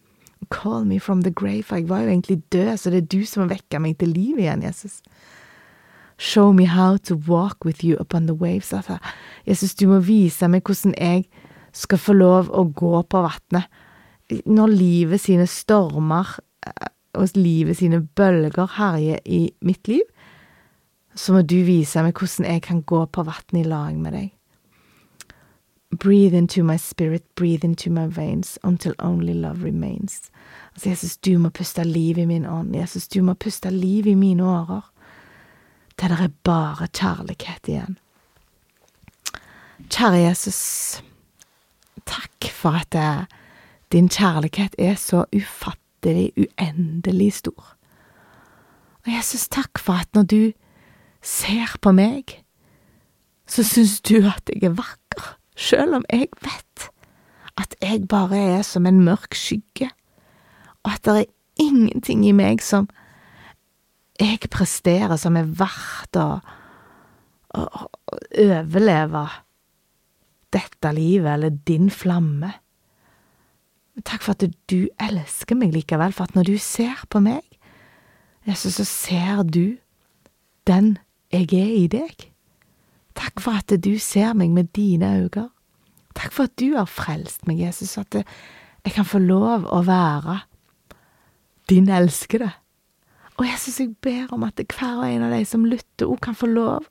Call 0.50 0.86
me 0.86 0.98
from 1.00 1.22
the 1.22 1.32
grave, 1.32 1.64
for 1.64 1.78
jeg 1.78 1.90
var 1.90 2.02
jo 2.02 2.10
egentlig 2.10 2.42
død, 2.52 2.78
så 2.78 2.90
det 2.90 3.04
er 3.04 3.12
du 3.14 3.22
som 3.30 3.44
har 3.44 3.54
vekket 3.54 3.84
meg 3.84 4.00
til 4.02 4.10
liv 4.16 4.40
igjen, 4.42 4.64
Jesus. 4.66 5.00
Show 6.18 6.52
me 6.54 6.66
how 6.66 6.98
to 6.98 7.16
walk 7.16 7.66
with 7.66 7.86
you 7.86 7.96
upon 8.00 8.26
the 8.28 8.34
waves. 8.34 8.74
Altså, 8.74 8.98
Jesus, 9.48 9.76
du 9.76 9.88
må 9.88 10.02
vise 10.06 10.50
meg 10.50 10.66
hvordan 10.66 10.94
jeg 10.98 11.28
skal 11.74 12.02
få 12.02 12.18
lov 12.18 12.50
å 12.50 12.66
gå 12.66 13.04
på 13.10 13.24
vannet. 13.26 13.70
Når 14.46 14.74
livet 14.74 15.22
sine 15.22 15.48
stormer 15.50 16.36
eh, 16.68 16.92
og 17.18 17.38
livet 17.38 17.80
sine 17.80 18.02
bølger 18.02 18.78
herjer 18.78 19.24
i 19.26 19.48
mitt 19.66 19.88
liv, 19.92 20.06
så 21.16 21.36
må 21.36 21.42
du 21.42 21.58
vise 21.68 22.02
meg 22.06 22.18
hvordan 22.18 22.50
jeg 22.50 22.64
kan 22.68 22.86
gå 22.88 23.06
på 23.12 23.26
vannet 23.28 23.64
i 23.64 23.68
lag 23.68 23.98
med 23.98 24.18
deg. 24.18 24.30
Breathe 26.00 26.34
into 26.34 26.64
my 26.64 26.78
spirit, 26.78 27.24
breathe 27.36 27.66
into 27.66 27.90
my 27.90 28.08
veins, 28.08 28.58
until 28.64 28.94
only 29.00 29.34
love 29.34 29.64
remains. 29.64 30.32
Altså, 30.74 30.90
Jesus, 30.90 31.18
du 31.18 31.38
må 31.38 31.50
puste 31.50 31.84
liv 31.84 32.18
i 32.18 32.26
min 32.26 32.46
ånd. 32.46 32.76
Jesus, 32.76 33.08
du 33.08 33.22
må 33.22 33.34
puste 33.34 33.70
liv 33.70 34.08
i 34.08 34.16
mine 34.16 34.44
årer. 34.44 34.82
Til 35.98 36.10
det 36.10 36.20
er 36.20 36.34
bare 36.44 36.88
kjærlighet 36.88 37.68
igjen. 37.68 37.98
Kjære 39.92 40.22
Jesus, 40.24 41.04
takk 42.06 42.48
for 42.54 42.80
at 42.80 42.96
eh, 42.96 43.26
din 43.92 44.10
kjærlighet 44.10 44.76
er 44.80 44.96
så 44.96 45.26
ufattelig, 45.36 46.32
uendelig 46.38 47.34
stor. 47.34 47.76
Og 49.06 49.12
Jesus, 49.12 49.48
takk 49.48 49.80
for 49.80 49.94
at 49.94 50.08
når 50.14 50.24
du 50.24 50.52
ser 51.22 51.78
på 51.82 51.92
meg, 51.92 52.38
så 53.48 53.64
syns 53.68 54.00
du 54.02 54.22
at 54.24 54.50
jeg 54.54 54.64
er 54.64 54.78
vakker, 54.78 55.01
sjøl 55.62 56.00
om 56.00 56.06
jeg 56.10 56.30
vet 56.42 56.88
at 57.60 57.76
jeg 57.84 58.08
bare 58.10 58.40
er 58.58 58.64
som 58.66 58.88
en 58.88 59.04
mørk 59.06 59.36
skygge, 59.38 59.92
og 60.82 60.96
at 60.96 61.06
det 61.06 61.16
er 61.20 61.32
ingenting 61.62 62.24
i 62.26 62.34
meg 62.34 62.64
som 62.66 62.88
jeg 64.22 64.50
presterer 64.54 65.18
som 65.20 65.38
er 65.38 65.50
verdt 65.60 66.18
å, 66.20 66.28
å, 67.58 67.62
å 67.62 68.18
overleve 68.42 69.26
dette 70.52 70.92
livet 70.96 71.32
eller 71.36 71.62
din 71.68 71.90
flamme. 71.94 72.52
Takk 74.08 74.26
for 74.26 74.36
at 74.36 74.46
du 74.72 74.90
elsker 75.02 75.58
meg 75.60 75.74
likevel, 75.76 76.14
for 76.16 76.30
at 76.30 76.36
når 76.38 76.52
du 76.52 76.58
ser 76.62 77.06
på 77.12 77.22
meg, 77.24 77.46
så 78.56 78.86
ser 78.88 79.44
du 79.46 79.78
den 80.68 80.96
jeg 81.32 81.52
er 81.56 81.74
i 81.78 81.88
deg. 81.92 82.31
Takk 83.16 83.42
for 83.44 83.60
at 83.60 83.74
du 83.84 83.98
ser 84.00 84.34
meg 84.38 84.54
med 84.56 84.72
dine 84.76 85.10
øyne. 85.24 85.50
Takk 86.16 86.32
for 86.32 86.50
at 86.50 86.56
du 86.60 86.76
har 86.76 86.90
frelst 86.90 87.48
meg, 87.48 87.60
Jesus, 87.60 87.98
at 87.98 88.16
jeg 88.86 88.94
kan 88.96 89.06
få 89.06 89.20
lov 89.20 89.68
å 89.70 89.82
være 89.88 90.42
din 91.70 91.90
elskede. 91.90 92.52
Og 93.38 93.48
Jesus, 93.48 93.80
jeg 93.80 93.96
ber 94.02 94.34
om 94.36 94.44
at 94.44 94.60
hver 94.60 95.00
og 95.00 95.08
en 95.08 95.24
av 95.24 95.32
de 95.34 95.46
som 95.46 95.66
lytter, 95.66 96.06
òg 96.06 96.20
kan 96.22 96.36
få 96.38 96.50
lov 96.52 96.88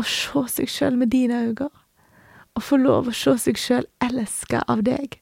å 0.00 0.04
se 0.06 0.44
seg 0.48 0.70
sjøl 0.70 0.96
med 0.98 1.12
dine 1.12 1.42
øyne 1.48 1.68
Og 2.56 2.62
få 2.62 2.76
lov 2.76 3.08
å 3.08 3.14
se 3.16 3.36
seg 3.38 3.60
sjøl 3.60 3.86
elska 4.00 4.64
av 4.68 4.82
deg, 4.84 5.20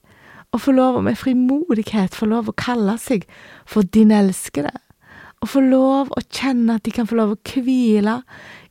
Og 0.52 0.60
få 0.60 0.72
lov 0.72 0.98
å 0.98 1.02
med 1.02 1.18
frimodighet 1.18 2.14
få 2.14 2.26
lov 2.26 2.48
å 2.48 2.56
kalle 2.56 2.96
seg 2.98 3.26
for 3.66 3.82
din 3.82 4.10
elskede, 4.10 4.72
Og 5.42 5.48
få 5.48 5.60
lov 5.60 6.10
å 6.16 6.22
kjenne 6.30 6.74
at 6.78 6.84
de 6.84 6.90
kan 6.90 7.06
få 7.06 7.18
lov 7.18 7.34
å 7.34 7.40
hvile 7.44 8.22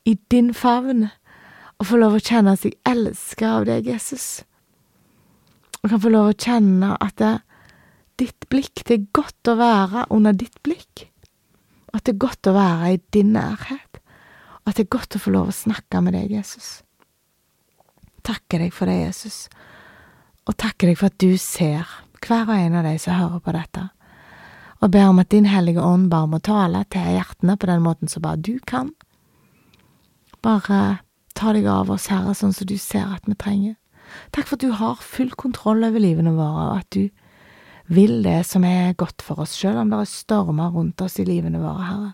i 0.05 0.17
din 0.31 0.53
favn, 0.53 1.09
og 1.79 1.87
få 1.87 1.99
lov 1.99 2.17
å 2.17 2.23
kjenne 2.23 2.55
seg 2.59 2.75
elska 2.87 3.53
av 3.59 3.67
deg, 3.69 3.87
Jesus, 3.87 4.43
og 5.79 5.93
kan 5.93 6.01
få 6.03 6.11
lov 6.11 6.31
å 6.31 6.35
kjenne 6.35 6.95
at 6.99 7.15
det, 7.21 7.37
ditt 8.19 8.49
blikk, 8.51 8.83
det 8.83 8.97
er 8.97 9.07
godt 9.15 9.47
å 9.47 9.55
være 9.59 10.03
under 10.11 10.35
ditt 10.35 10.59
blikk, 10.65 11.05
at 11.95 12.03
det 12.03 12.17
er 12.17 12.25
godt 12.25 12.49
å 12.51 12.55
være 12.57 12.91
i 12.93 12.99
din 13.15 13.31
nærhet, 13.37 14.01
at 14.67 14.75
det 14.75 14.85
er 14.85 14.93
godt 14.97 15.15
å 15.15 15.23
få 15.23 15.33
lov 15.33 15.49
å 15.49 15.55
snakke 15.55 16.01
med 16.03 16.17
deg, 16.17 16.33
Jesus. 16.35 16.81
Takker 18.27 18.61
deg 18.65 18.75
for 18.75 18.91
det, 18.91 18.99
Jesus, 19.07 19.47
og 20.45 20.57
takker 20.59 20.91
deg 20.91 20.99
for 20.99 21.09
at 21.09 21.21
du 21.23 21.31
ser 21.39 21.87
hver 22.19 22.49
og 22.49 22.57
en 22.59 22.75
av 22.75 22.85
de 22.85 22.97
som 22.99 23.15
hører 23.15 23.39
på 23.45 23.55
dette, 23.55 23.87
og 24.79 24.91
ber 24.91 25.09
om 25.11 25.19
at 25.23 25.31
Din 25.31 25.47
Hellige 25.47 25.83
Ånd 25.83 26.07
bare 26.11 26.27
må 26.31 26.39
tale 26.43 26.85
til 26.91 27.07
hjertene 27.15 27.55
på 27.59 27.67
den 27.67 27.81
måten 27.83 28.11
som 28.11 28.23
bare 28.23 28.39
du 28.39 28.59
kan. 28.67 28.93
Bare 30.43 31.01
ta 31.39 31.53
deg 31.55 31.67
av 31.71 31.91
oss, 31.93 32.09
Herre, 32.11 32.35
sånn 32.35 32.53
som 32.55 32.67
du 32.67 32.75
ser 32.81 33.07
at 33.15 33.27
vi 33.29 33.37
trenger. 33.39 33.75
Takk 34.35 34.49
for 34.49 34.57
at 34.57 34.65
du 34.65 34.73
har 34.75 35.01
full 35.03 35.31
kontroll 35.39 35.85
over 35.87 36.01
livene 36.01 36.33
våre, 36.35 36.69
og 36.71 36.81
at 36.81 36.89
du 36.95 37.09
vil 37.89 38.19
det 38.25 38.41
som 38.45 38.65
er 38.67 38.97
godt 38.99 39.23
for 39.25 39.41
oss, 39.45 39.55
selv 39.57 39.81
om 39.81 39.91
det 39.91 40.01
er 40.03 40.09
stormer 40.09 40.73
rundt 40.75 41.01
oss 41.01 41.17
i 41.21 41.27
livene 41.27 41.61
våre, 41.61 41.85
Herre. 41.87 42.11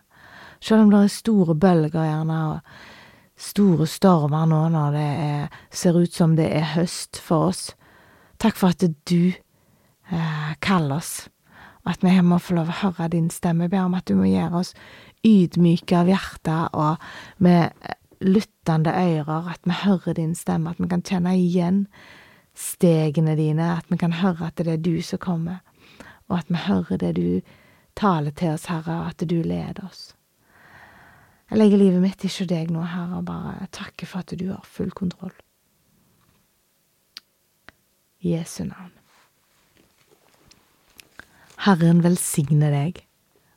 Selv 0.64 0.86
om 0.86 0.92
det 0.94 1.02
er 1.04 1.14
store 1.14 1.56
bølger, 1.60 2.06
gjerne, 2.06 2.38
og 2.54 3.42
store 3.42 3.88
stormer 3.92 4.46
nå 4.50 4.62
når 4.72 4.96
det 4.96 5.08
er, 5.26 5.58
ser 5.76 5.98
ut 6.00 6.14
som 6.16 6.38
det 6.38 6.48
er 6.56 6.72
høst 6.76 7.20
for 7.22 7.50
oss. 7.52 7.68
Takk 8.42 8.58
for 8.60 8.76
at 8.76 8.86
du 9.10 9.34
eh, 9.34 10.54
kaller 10.64 11.02
oss, 11.02 11.28
og 11.84 11.92
at 11.94 12.06
vi 12.06 12.16
må 12.26 12.40
få 12.42 12.56
lov 12.58 12.72
å 12.72 12.80
høre 12.86 13.12
din 13.14 13.28
stemme. 13.34 13.68
Jeg 13.68 13.76
ber 13.76 13.86
om 13.86 13.98
at 14.00 14.08
du 14.08 14.16
må 14.18 14.30
gjøre 14.30 14.64
oss 14.64 14.74
ydmyke 15.26 15.98
av 15.98 16.10
hjertet 16.10 16.76
og 16.78 17.04
med 17.44 17.74
lyttende 18.22 18.92
ører, 18.92 19.50
at 19.54 19.62
vi 19.64 19.76
hører 19.84 20.14
din 20.14 20.36
stemme, 20.36 20.70
at 20.70 20.80
vi 20.80 20.88
kan 20.88 21.04
kjenne 21.06 21.36
igjen 21.38 21.86
stegene 22.56 23.36
dine, 23.36 23.76
at 23.78 23.92
vi 23.92 23.98
kan 24.00 24.14
høre 24.14 24.48
at 24.48 24.58
det 24.58 24.68
er 24.72 24.82
du 24.82 25.02
som 25.04 25.20
kommer, 25.20 25.62
og 26.30 26.40
at 26.40 26.50
vi 26.50 26.62
hører 26.68 26.98
det 26.98 27.16
du 27.16 27.42
taler 27.96 28.32
til 28.32 28.56
oss, 28.56 28.68
Herre, 28.72 29.02
og 29.02 29.08
at 29.12 29.30
du 29.30 29.42
leder 29.42 29.86
oss. 29.86 30.14
Jeg 31.52 31.60
legger 31.60 31.78
livet 31.78 32.02
mitt 32.02 32.24
ikke 32.26 32.48
deg 32.50 32.72
nå, 32.74 32.82
Herre, 32.90 33.20
og 33.20 33.28
bare 33.28 33.68
takker 33.72 34.10
for 34.10 34.24
at 34.24 34.34
du 34.40 34.48
har 34.50 34.64
full 34.66 34.92
kontroll. 34.92 35.36
I 38.26 38.38
Jesu 38.38 38.64
navn. 38.66 38.94
Herren 41.66 42.02
velsigne 42.04 42.72
deg 42.74 43.06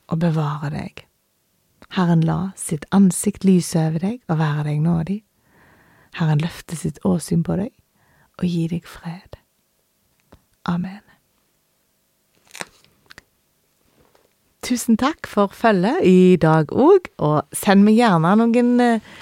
og 0.08 0.20
bevare 0.20 0.70
deg. 0.72 1.07
Herren 1.96 2.22
la 2.28 2.52
sitt 2.56 2.84
ansikt 2.94 3.46
lyse 3.48 3.80
over 3.80 4.04
deg 4.04 4.20
og 4.28 4.40
være 4.40 4.68
deg 4.68 4.80
nådig. 4.84 5.18
Herren 6.20 6.42
løfte 6.44 6.76
sitt 6.76 7.00
åsyn 7.08 7.44
på 7.46 7.56
deg 7.60 7.72
og 8.38 8.46
gi 8.46 8.66
deg 8.70 8.86
fred. 8.86 9.38
Amen. 10.68 11.08
tusen 14.68 14.98
takk 15.00 15.28
for 15.28 15.52
følget 15.54 16.02
i 16.04 16.36
dag 16.40 16.72
òg, 16.76 17.08
og 17.24 17.56
send 17.56 17.86
meg 17.86 17.98
gjerne 17.98 18.34
noen 18.40 18.72
eh, 18.84 19.12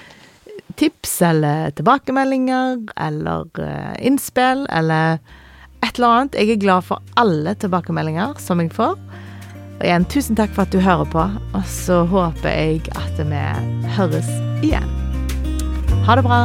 tips 0.77 1.19
eller 1.29 1.71
tilbakemeldinger 1.77 2.83
eller 3.07 3.63
eh, 3.63 3.93
innspill 4.09 4.65
eller 4.67 5.21
et 5.85 5.93
eller 5.93 6.07
annet. 6.09 6.39
Jeg 6.41 6.57
er 6.57 6.63
glad 6.65 6.87
for 6.89 7.03
alle 7.19 7.55
tilbakemeldinger 7.61 8.41
som 8.43 8.61
jeg 8.63 8.73
får. 8.75 8.97
Og 9.77 9.85
igjen, 9.85 10.07
tusen 10.09 10.37
takk 10.37 10.55
for 10.55 10.65
at 10.65 10.73
du 10.73 10.81
hører 10.81 11.05
på, 11.13 11.27
og 11.53 11.69
så 11.69 12.01
håper 12.09 12.49
jeg 12.49 12.81
at 12.97 13.21
vi 13.21 13.45
høres 13.97 14.29
igjen. 14.65 14.89
Ha 16.07 16.17
det 16.17 16.25
bra. 16.25 16.41